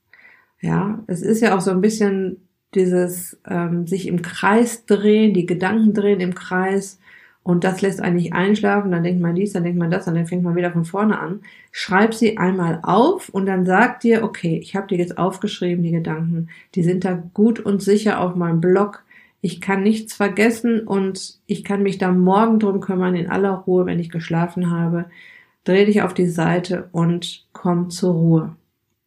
Ja, 0.61 1.03
es 1.09 1.21
ist 1.21 1.41
ja 1.41 1.57
auch 1.57 1.61
so 1.61 1.73
ein 1.73 1.81
bisschen 1.81 2.49
dieses 2.75 3.41
ähm, 3.47 3.87
sich 3.87 4.07
im 4.07 4.23
Kreis 4.23 4.87
drehen, 4.87 5.35
die 5.35 5.47
Gedanken 5.47 5.95
drehen 5.95 6.21
im 6.21 6.35
Kreis 6.35 6.99
und 7.43 7.65
das 7.65 7.81
lässt 7.81 8.01
eigentlich 8.01 8.33
einschlafen, 8.33 8.91
dann 8.93 9.03
denkt 9.03 9.23
man 9.23 9.35
dies, 9.35 9.53
dann 9.53 9.65
denkt 9.65 9.79
man 9.79 9.91
das, 9.91 10.07
und 10.07 10.15
dann 10.15 10.27
fängt 10.27 10.43
man 10.43 10.57
wieder 10.57 10.73
von 10.73 10.85
vorne 10.85 11.19
an. 11.19 11.41
Schreib 11.73 12.15
sie 12.15 12.37
einmal 12.39 12.81
auf 12.83 13.29
und 13.31 13.47
dann 13.47 13.65
sag 13.65 14.01
dir, 14.01 14.23
okay, 14.23 14.59
ich 14.59 14.77
habe 14.77 14.89
dir 14.89 14.99
jetzt 14.99 15.17
aufgeschrieben, 15.19 15.83
die 15.83 15.91
Gedanken, 15.91 16.49
die 16.75 16.83
sind 16.83 17.05
da 17.05 17.15
gut 17.35 17.59
und 17.59 17.83
sicher 17.83 18.21
auf 18.21 18.35
meinem 18.35 18.61
Blog. 18.61 19.05
Ich 19.41 19.63
kann 19.63 19.83
nichts 19.83 20.13
vergessen 20.13 20.87
und 20.87 21.39
ich 21.47 21.65
kann 21.65 21.83
mich 21.83 21.97
da 21.97 22.13
morgen 22.13 22.59
drum 22.59 22.81
kümmern, 22.81 23.17
in 23.17 23.31
aller 23.31 23.53
Ruhe, 23.53 23.87
wenn 23.87 23.99
ich 23.99 24.11
geschlafen 24.11 24.71
habe. 24.71 25.07
Dreh 25.65 25.87
dich 25.87 26.03
auf 26.03 26.13
die 26.13 26.29
Seite 26.29 26.89
und 26.93 27.47
komm 27.53 27.89
zur 27.89 28.15
Ruhe. 28.15 28.57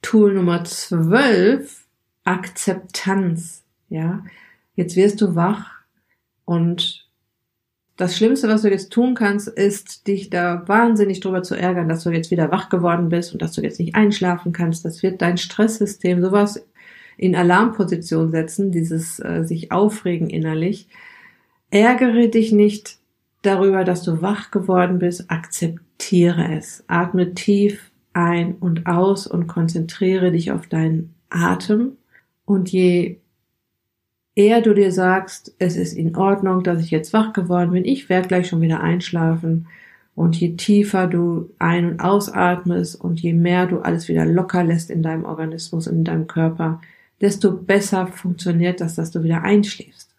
Tool 0.01 0.33
Nummer 0.33 0.63
12, 0.63 1.82
Akzeptanz. 2.23 3.63
Ja, 3.89 4.23
jetzt 4.75 4.95
wirst 4.95 5.21
du 5.21 5.35
wach 5.35 5.71
und 6.45 7.03
das 7.95 8.17
Schlimmste, 8.17 8.47
was 8.47 8.63
du 8.63 8.71
jetzt 8.71 8.91
tun 8.91 9.13
kannst, 9.13 9.47
ist, 9.47 10.07
dich 10.07 10.29
da 10.31 10.67
wahnsinnig 10.67 11.19
drüber 11.19 11.43
zu 11.43 11.55
ärgern, 11.55 11.87
dass 11.87 12.03
du 12.03 12.09
jetzt 12.09 12.31
wieder 12.31 12.51
wach 12.51 12.69
geworden 12.69 13.09
bist 13.09 13.33
und 13.33 13.41
dass 13.41 13.51
du 13.51 13.61
jetzt 13.61 13.79
nicht 13.79 13.93
einschlafen 13.93 14.51
kannst. 14.51 14.83
Das 14.83 15.03
wird 15.03 15.21
dein 15.21 15.37
Stresssystem 15.37 16.21
sowas 16.21 16.65
in 17.17 17.35
Alarmposition 17.35 18.31
setzen, 18.31 18.71
dieses 18.71 19.19
äh, 19.19 19.43
sich 19.43 19.71
aufregen 19.71 20.29
innerlich. 20.29 20.87
Ärgere 21.69 22.29
dich 22.29 22.51
nicht 22.51 22.97
darüber, 23.43 23.83
dass 23.83 24.01
du 24.01 24.21
wach 24.21 24.49
geworden 24.49 24.97
bist. 24.97 25.29
Akzeptiere 25.29 26.51
es. 26.55 26.83
Atme 26.87 27.35
tief 27.35 27.91
ein 28.13 28.55
und 28.55 28.87
aus 28.87 29.27
und 29.27 29.47
konzentriere 29.47 30.31
dich 30.31 30.51
auf 30.51 30.67
deinen 30.67 31.13
Atem. 31.29 31.97
Und 32.45 32.71
je 32.71 33.17
eher 34.35 34.61
du 34.61 34.73
dir 34.73 34.91
sagst, 34.91 35.55
es 35.59 35.75
ist 35.75 35.93
in 35.93 36.15
Ordnung, 36.15 36.63
dass 36.63 36.81
ich 36.81 36.91
jetzt 36.91 37.13
wach 37.13 37.33
geworden 37.33 37.71
bin, 37.71 37.85
ich 37.85 38.09
werde 38.09 38.27
gleich 38.27 38.47
schon 38.47 38.61
wieder 38.61 38.81
einschlafen. 38.81 39.67
Und 40.15 40.35
je 40.39 40.55
tiefer 40.55 41.07
du 41.07 41.49
ein- 41.57 41.91
und 41.91 41.99
ausatmest 41.99 42.99
und 42.99 43.19
je 43.19 43.33
mehr 43.33 43.65
du 43.65 43.79
alles 43.79 44.07
wieder 44.07 44.25
locker 44.25 44.63
lässt 44.63 44.91
in 44.91 45.01
deinem 45.01 45.25
Organismus 45.25 45.87
und 45.87 45.97
in 45.97 46.03
deinem 46.03 46.27
Körper, 46.27 46.81
desto 47.19 47.51
besser 47.51 48.07
funktioniert 48.07 48.79
das, 48.79 48.95
dass 48.95 49.11
du 49.11 49.23
wieder 49.23 49.41
einschläfst. 49.41 50.13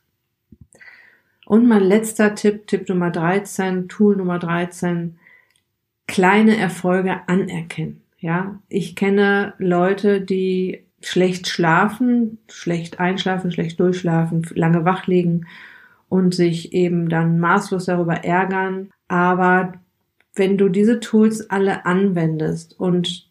Und 1.46 1.68
mein 1.68 1.82
letzter 1.84 2.34
Tipp, 2.34 2.66
Tipp 2.66 2.88
Nummer 2.88 3.10
13, 3.10 3.88
Tool 3.88 4.16
Nummer 4.16 4.38
13, 4.38 5.16
kleine 6.06 6.56
Erfolge 6.56 7.20
anerkennen. 7.28 8.00
Ja, 8.18 8.58
ich 8.68 8.96
kenne 8.96 9.52
Leute, 9.58 10.22
die 10.22 10.84
schlecht 11.06 11.48
schlafen, 11.48 12.38
schlecht 12.48 13.00
einschlafen, 13.00 13.52
schlecht 13.52 13.78
durchschlafen, 13.80 14.46
lange 14.54 14.84
wach 14.84 15.06
liegen 15.06 15.46
und 16.08 16.34
sich 16.34 16.72
eben 16.72 17.08
dann 17.08 17.38
maßlos 17.38 17.86
darüber 17.86 18.24
ärgern. 18.24 18.90
Aber 19.08 19.74
wenn 20.34 20.58
du 20.58 20.68
diese 20.68 21.00
Tools 21.00 21.50
alle 21.50 21.86
anwendest 21.86 22.78
und 22.78 23.30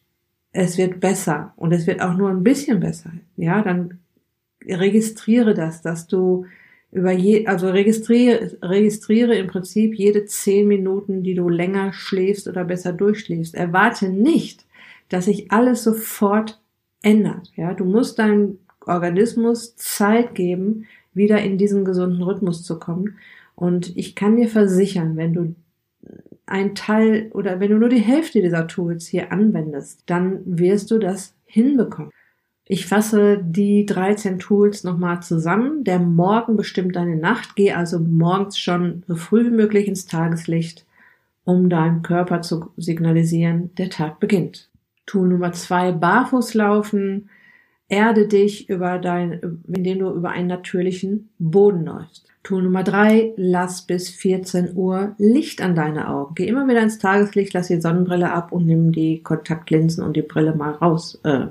es 0.52 0.78
wird 0.78 1.00
besser 1.00 1.54
und 1.56 1.72
es 1.72 1.88
wird 1.88 2.02
auch 2.02 2.16
nur 2.16 2.30
ein 2.30 2.44
bisschen 2.44 2.80
besser, 2.80 3.12
ja, 3.38 3.62
dann 3.62 4.00
registriere 4.66 5.54
das, 5.54 5.82
dass 5.82 6.08
du 6.08 6.46
über 6.92 7.12
je, 7.12 7.48
also 7.48 7.70
registriere, 7.70 8.56
registriere 8.62 9.36
im 9.36 9.48
Prinzip 9.48 9.96
jede 9.96 10.26
zehn 10.26 10.68
Minuten, 10.68 11.24
die 11.24 11.34
du 11.34 11.50
länger 11.50 11.92
schläfst 11.92 12.48
oder 12.48 12.64
besser 12.64 12.94
durchschläfst. 12.94 13.56
Erwarte 13.56 14.10
nicht, 14.10 14.66
dass 15.10 15.26
sich 15.26 15.52
alles 15.52 15.84
sofort 15.84 16.62
ändert. 17.04 17.52
Ja, 17.56 17.74
du 17.76 17.86
musst 17.86 18.18
deinem 18.18 18.58
Organismus 18.86 19.76
Zeit 19.76 20.34
geben, 20.34 20.86
wieder 21.14 21.42
in 21.42 21.60
diesen 21.60 21.86
gesunden 21.86 22.24
Rhythmus 22.24 22.64
zu 22.64 22.80
kommen. 22.80 23.18
Und 23.56 23.96
ich 23.96 24.16
kann 24.16 24.36
dir 24.36 24.48
versichern, 24.48 25.16
wenn 25.16 25.34
du 25.34 25.56
ein 26.46 26.76
Teil 26.76 27.30
oder 27.34 27.60
wenn 27.60 27.70
du 27.70 27.78
nur 27.78 27.90
die 27.90 28.00
Hälfte 28.00 28.42
dieser 28.42 28.68
Tools 28.68 29.08
hier 29.08 29.32
anwendest, 29.32 30.04
dann 30.08 30.42
wirst 30.46 30.92
du 30.92 30.98
das 30.98 31.36
hinbekommen. 31.46 32.12
Ich 32.66 32.86
fasse 32.86 33.44
die 33.44 33.86
13 33.86 34.40
Tools 34.40 34.84
nochmal 34.84 35.22
zusammen. 35.22 35.84
Der 35.84 36.00
Morgen 36.00 36.56
bestimmt 36.56 36.96
deine 36.96 37.18
Nacht. 37.18 37.56
Geh 37.56 37.74
also 37.74 38.00
morgens 38.00 38.58
schon 38.58 39.04
so 39.08 39.16
früh 39.16 39.46
wie 39.46 39.56
möglich 39.56 39.88
ins 39.88 40.06
Tageslicht, 40.06 40.86
um 41.44 41.70
deinem 41.70 42.02
Körper 42.04 42.42
zu 42.42 42.72
signalisieren, 42.78 43.76
der 43.76 43.90
Tag 43.90 44.20
beginnt. 44.20 44.70
Tool 45.06 45.28
Nummer 45.28 45.52
zwei, 45.52 45.92
barfuß 45.92 46.54
laufen. 46.54 47.30
Erde 47.90 48.28
dich 48.28 48.70
über 48.70 48.98
dein, 48.98 49.60
indem 49.68 50.00
du 50.00 50.10
über 50.12 50.30
einen 50.30 50.48
natürlichen 50.48 51.30
Boden 51.38 51.86
läufst. 51.86 52.28
Tool 52.44 52.64
Nummer 52.64 52.84
drei, 52.84 53.34
lass 53.38 53.84
bis 53.84 54.10
14 54.10 54.76
Uhr 54.76 55.16
Licht 55.18 55.62
an 55.62 55.76
deine 55.76 56.10
Augen. 56.10 56.36
Geh 56.36 56.48
immer 56.48 56.68
wieder 56.68 56.82
ins 56.82 56.98
Tageslicht, 56.98 57.54
lass 57.54 57.68
die 57.68 57.80
Sonnenbrille 57.80 58.32
ab 58.32 58.52
und 58.52 58.66
nimm 58.66 58.92
die 58.92 59.22
Kontaktlinsen 59.22 60.04
und 60.04 60.16
die 60.18 60.22
Brille 60.24 60.56
mal 60.56 60.72
raus. 60.72 61.20
Äh, 61.24 61.48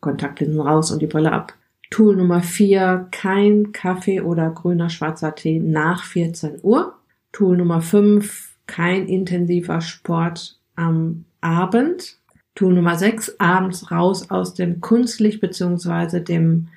Kontaktlinsen 0.00 0.60
raus 0.60 0.90
und 0.90 1.00
die 1.00 1.06
Brille 1.06 1.32
ab. 1.32 1.54
Tool 1.90 2.16
Nummer 2.16 2.40
vier, 2.40 3.08
kein 3.10 3.72
Kaffee 3.72 4.20
oder 4.20 4.50
grüner 4.50 4.90
schwarzer 4.90 5.34
Tee 5.34 5.58
nach 5.58 6.04
14 6.04 6.60
Uhr. 6.62 6.94
Tool 7.32 7.56
Nummer 7.56 7.80
fünf, 7.80 8.56
kein 8.66 9.06
intensiver 9.08 9.80
Sport 9.80 10.58
am 10.76 11.24
Abend. 11.40 12.18
Tool 12.54 12.74
Nummer 12.74 12.96
6, 12.96 13.40
abends 13.40 13.90
raus 13.90 14.30
aus 14.30 14.54
dem 14.54 14.80
Kunstlicht 14.80 15.40
beziehungsweise 15.40 16.20
dem 16.20 16.68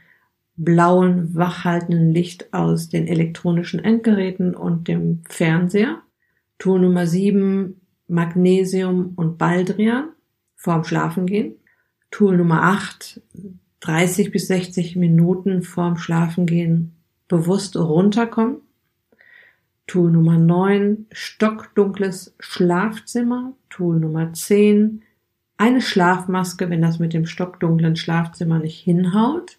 blauen, 0.58 1.36
wachhaltenden 1.36 2.12
Licht 2.12 2.54
aus 2.54 2.90
den 2.90 3.08
elektronischen 3.08 3.84
Endgeräten 3.84 4.56
und 4.56 4.88
dem 4.88 5.22
Fernseher. 5.28 6.02
Tool 6.60 6.80
Nummer 6.80 7.08
7, 7.08 7.82
Magnesium 8.08 9.14
und 9.16 9.38
Baldrian 9.38 10.10
vorm 10.56 10.84
Schlafengehen. 10.84 11.56
Tool 12.10 12.38
Nummer 12.38 12.64
8, 12.64 13.22
30 13.82 14.32
bis 14.32 14.48
60 14.48 14.96
Minuten 14.96 15.62
vorm 15.62 15.98
Schlafengehen 15.98 16.96
bewusst 17.28 17.76
runterkommen. 17.76 18.62
Tool 19.88 20.10
Nummer 20.12 20.38
9, 20.38 21.08
stockdunkles 21.12 22.34
Schlafzimmer. 22.40 23.54
Tool 23.70 24.00
Nummer 24.00 24.34
10, 24.34 25.04
eine 25.58 25.82
Schlafmaske, 25.82 26.70
wenn 26.70 26.82
das 26.82 27.00
mit 27.00 27.14
dem 27.14 27.26
stockdunklen 27.26 27.96
Schlafzimmer 27.96 28.60
nicht 28.60 28.80
hinhaut. 28.80 29.58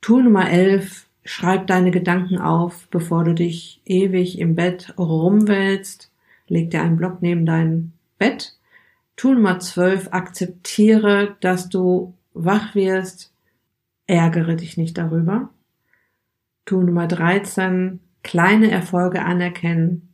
Tool 0.00 0.24
Nummer 0.24 0.50
11, 0.50 1.06
schreib 1.24 1.66
deine 1.66 1.90
Gedanken 1.90 2.38
auf, 2.38 2.88
bevor 2.90 3.24
du 3.24 3.34
dich 3.34 3.80
ewig 3.84 4.38
im 4.38 4.54
Bett 4.54 4.94
rumwälzt. 4.98 6.10
Leg 6.48 6.70
dir 6.70 6.82
einen 6.82 6.96
Block 6.96 7.22
neben 7.22 7.46
dein 7.46 7.92
Bett. 8.18 8.56
Tool 9.16 9.34
Nummer 9.34 9.58
12, 9.58 10.08
akzeptiere, 10.10 11.36
dass 11.40 11.68
du 11.68 12.14
wach 12.34 12.74
wirst. 12.74 13.32
Ärgere 14.06 14.56
dich 14.56 14.76
nicht 14.76 14.98
darüber. 14.98 15.50
Tool 16.64 16.84
Nummer 16.84 17.06
13, 17.06 18.00
kleine 18.22 18.70
Erfolge 18.70 19.24
anerkennen. 19.24 20.08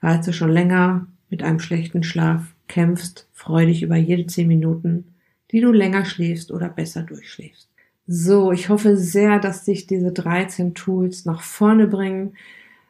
Falls 0.00 0.26
du 0.26 0.32
schon 0.32 0.50
länger 0.50 1.06
mit 1.30 1.42
einem 1.42 1.60
schlechten 1.60 2.02
Schlaf 2.02 2.54
kämpfst, 2.68 3.28
freu 3.32 3.66
dich 3.66 3.82
über 3.82 3.96
jede 3.96 4.26
10 4.26 4.46
Minuten, 4.46 5.14
die 5.50 5.60
du 5.60 5.72
länger 5.72 6.04
schläfst 6.04 6.52
oder 6.52 6.68
besser 6.68 7.02
durchschläfst. 7.02 7.68
So, 8.06 8.52
ich 8.52 8.68
hoffe 8.68 8.96
sehr, 8.96 9.38
dass 9.38 9.64
dich 9.64 9.86
diese 9.86 10.12
13 10.12 10.74
Tools 10.74 11.26
nach 11.26 11.42
vorne 11.42 11.86
bringen. 11.86 12.34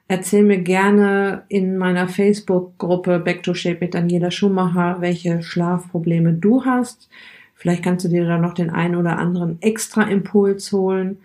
Erzähl 0.06 0.44
mir 0.44 0.58
gerne 0.58 1.42
in 1.48 1.76
meiner 1.76 2.08
Facebook-Gruppe 2.08 3.18
Back 3.18 3.42
to 3.42 3.52
Shape 3.52 3.78
mit 3.80 3.94
Daniela 3.94 4.30
Schumacher, 4.30 5.00
welche 5.00 5.42
Schlafprobleme 5.42 6.34
du 6.34 6.64
hast. 6.64 7.08
Vielleicht 7.54 7.82
kannst 7.82 8.04
du 8.04 8.08
dir 8.08 8.24
da 8.26 8.38
noch 8.38 8.54
den 8.54 8.70
einen 8.70 8.94
oder 8.94 9.18
anderen 9.18 9.60
extra 9.60 10.04
Impuls 10.04 10.70
holen. 10.70 11.18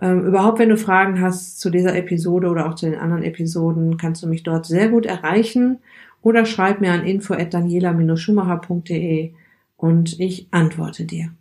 Ähm, 0.00 0.26
überhaupt, 0.26 0.58
wenn 0.58 0.68
du 0.68 0.76
Fragen 0.76 1.20
hast 1.20 1.58
zu 1.58 1.70
dieser 1.70 1.96
Episode 1.96 2.48
oder 2.48 2.68
auch 2.68 2.74
zu 2.74 2.86
den 2.86 2.98
anderen 2.98 3.22
Episoden, 3.22 3.96
kannst 3.96 4.22
du 4.22 4.26
mich 4.26 4.42
dort 4.42 4.66
sehr 4.66 4.88
gut 4.88 5.06
erreichen 5.06 5.78
oder 6.22 6.46
schreib 6.46 6.80
mir 6.80 6.92
an 6.92 7.04
info@daniela-schumacher.de 7.04 9.32
und 9.76 10.18
ich 10.20 10.46
antworte 10.52 11.04
dir. 11.04 11.34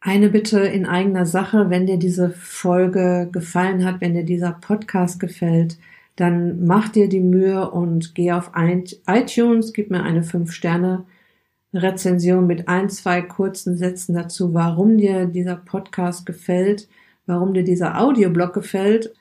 Eine 0.00 0.28
Bitte 0.28 0.60
in 0.60 0.86
eigener 0.86 1.26
Sache, 1.26 1.70
wenn 1.70 1.86
dir 1.86 1.98
diese 1.98 2.30
Folge 2.30 3.28
gefallen 3.32 3.84
hat, 3.84 4.00
wenn 4.00 4.14
dir 4.14 4.22
dieser 4.24 4.52
Podcast 4.52 5.18
gefällt, 5.18 5.78
dann 6.14 6.64
mach 6.64 6.90
dir 6.90 7.08
die 7.08 7.18
Mühe 7.20 7.68
und 7.70 8.14
geh 8.14 8.30
auf 8.32 8.52
iTunes, 8.54 9.72
gib 9.72 9.90
mir 9.90 10.02
eine 10.02 10.22
5-Sterne-Rezension 10.22 12.46
mit 12.46 12.68
ein, 12.68 12.88
zwei 12.88 13.22
kurzen 13.22 13.76
Sätzen 13.76 14.14
dazu, 14.14 14.54
warum 14.54 14.96
dir 14.96 15.26
dieser 15.26 15.56
Podcast 15.56 16.24
gefällt, 16.24 16.88
warum 17.26 17.52
dir 17.52 17.64
dieser 17.64 18.00
Audioblog 18.00 18.52
gefällt. 18.52 19.12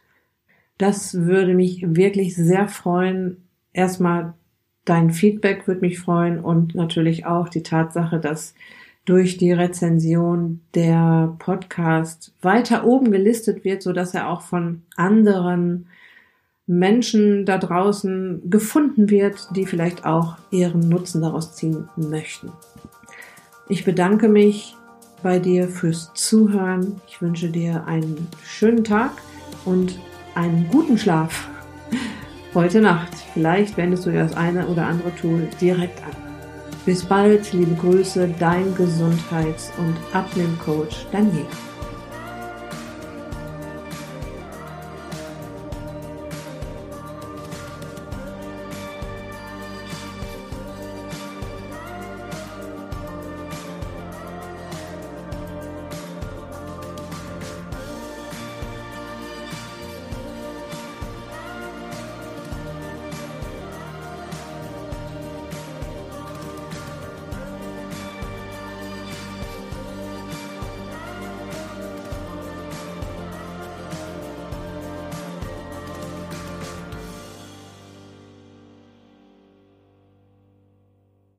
Das 0.78 1.16
würde 1.16 1.54
mich 1.54 1.96
wirklich 1.96 2.36
sehr 2.36 2.68
freuen. 2.68 3.38
Erstmal 3.74 4.34
dein 4.86 5.12
Feedback 5.12 5.67
würde 5.67 5.82
mich 5.82 6.00
freuen 6.00 6.39
und 6.39 6.76
natürlich 6.76 7.26
auch 7.26 7.50
die 7.50 7.63
Tatsache, 7.63 8.19
dass 8.19 8.54
durch 9.04 9.38
die 9.38 9.52
Rezension 9.52 10.62
der 10.74 11.36
Podcast 11.38 12.34
weiter 12.41 12.86
oben 12.86 13.12
gelistet 13.12 13.63
wird, 13.63 13.84
so 13.84 13.93
dass 13.93 14.13
er 14.13 14.30
auch 14.30 14.41
von 14.41 14.82
anderen 14.95 15.88
Menschen 16.67 17.45
da 17.45 17.60
draußen 17.60 18.50
gefunden 18.50 19.12
wird, 19.12 19.48
die 19.56 19.67
vielleicht 19.67 20.06
auch 20.06 20.38
ihren 20.50 20.89
Nutzen 20.89 21.21
daraus 21.21 21.56
ziehen 21.56 21.88
möchten. 21.95 22.52
Ich 23.69 23.86
bedanke 23.86 24.28
mich 24.28 24.76
bei 25.21 25.38
dir 25.38 25.67
fürs 25.67 26.12
Zuhören. 26.15 27.00
Ich 27.08 27.21
wünsche 27.21 27.50
dir 27.50 27.86
einen 27.86 28.28
schönen 28.43 28.84
Tag 28.84 29.12
und 29.65 30.00
einen 30.34 30.67
guten 30.69 30.98
Schlaf 30.98 31.48
heute 32.56 32.82
Nacht. 32.82 33.12
Vielleicht 33.34 33.78
wendest 33.78 34.06
du 34.06 34.12
dir 34.12 34.24
das 34.24 34.36
eine 34.36 34.68
oder 34.68 34.88
andere 34.88 35.13
Tool 35.15 35.48
direkt 35.60 36.02
an. 36.04 36.12
Bis 36.86 37.04
bald, 37.04 37.52
liebe 37.54 37.76
Grüße, 37.76 38.30
dein 38.39 38.74
Gesundheits- 38.76 39.72
und 39.78 39.96
Abnehmcoach 40.13 41.06
Daniela. 41.12 41.46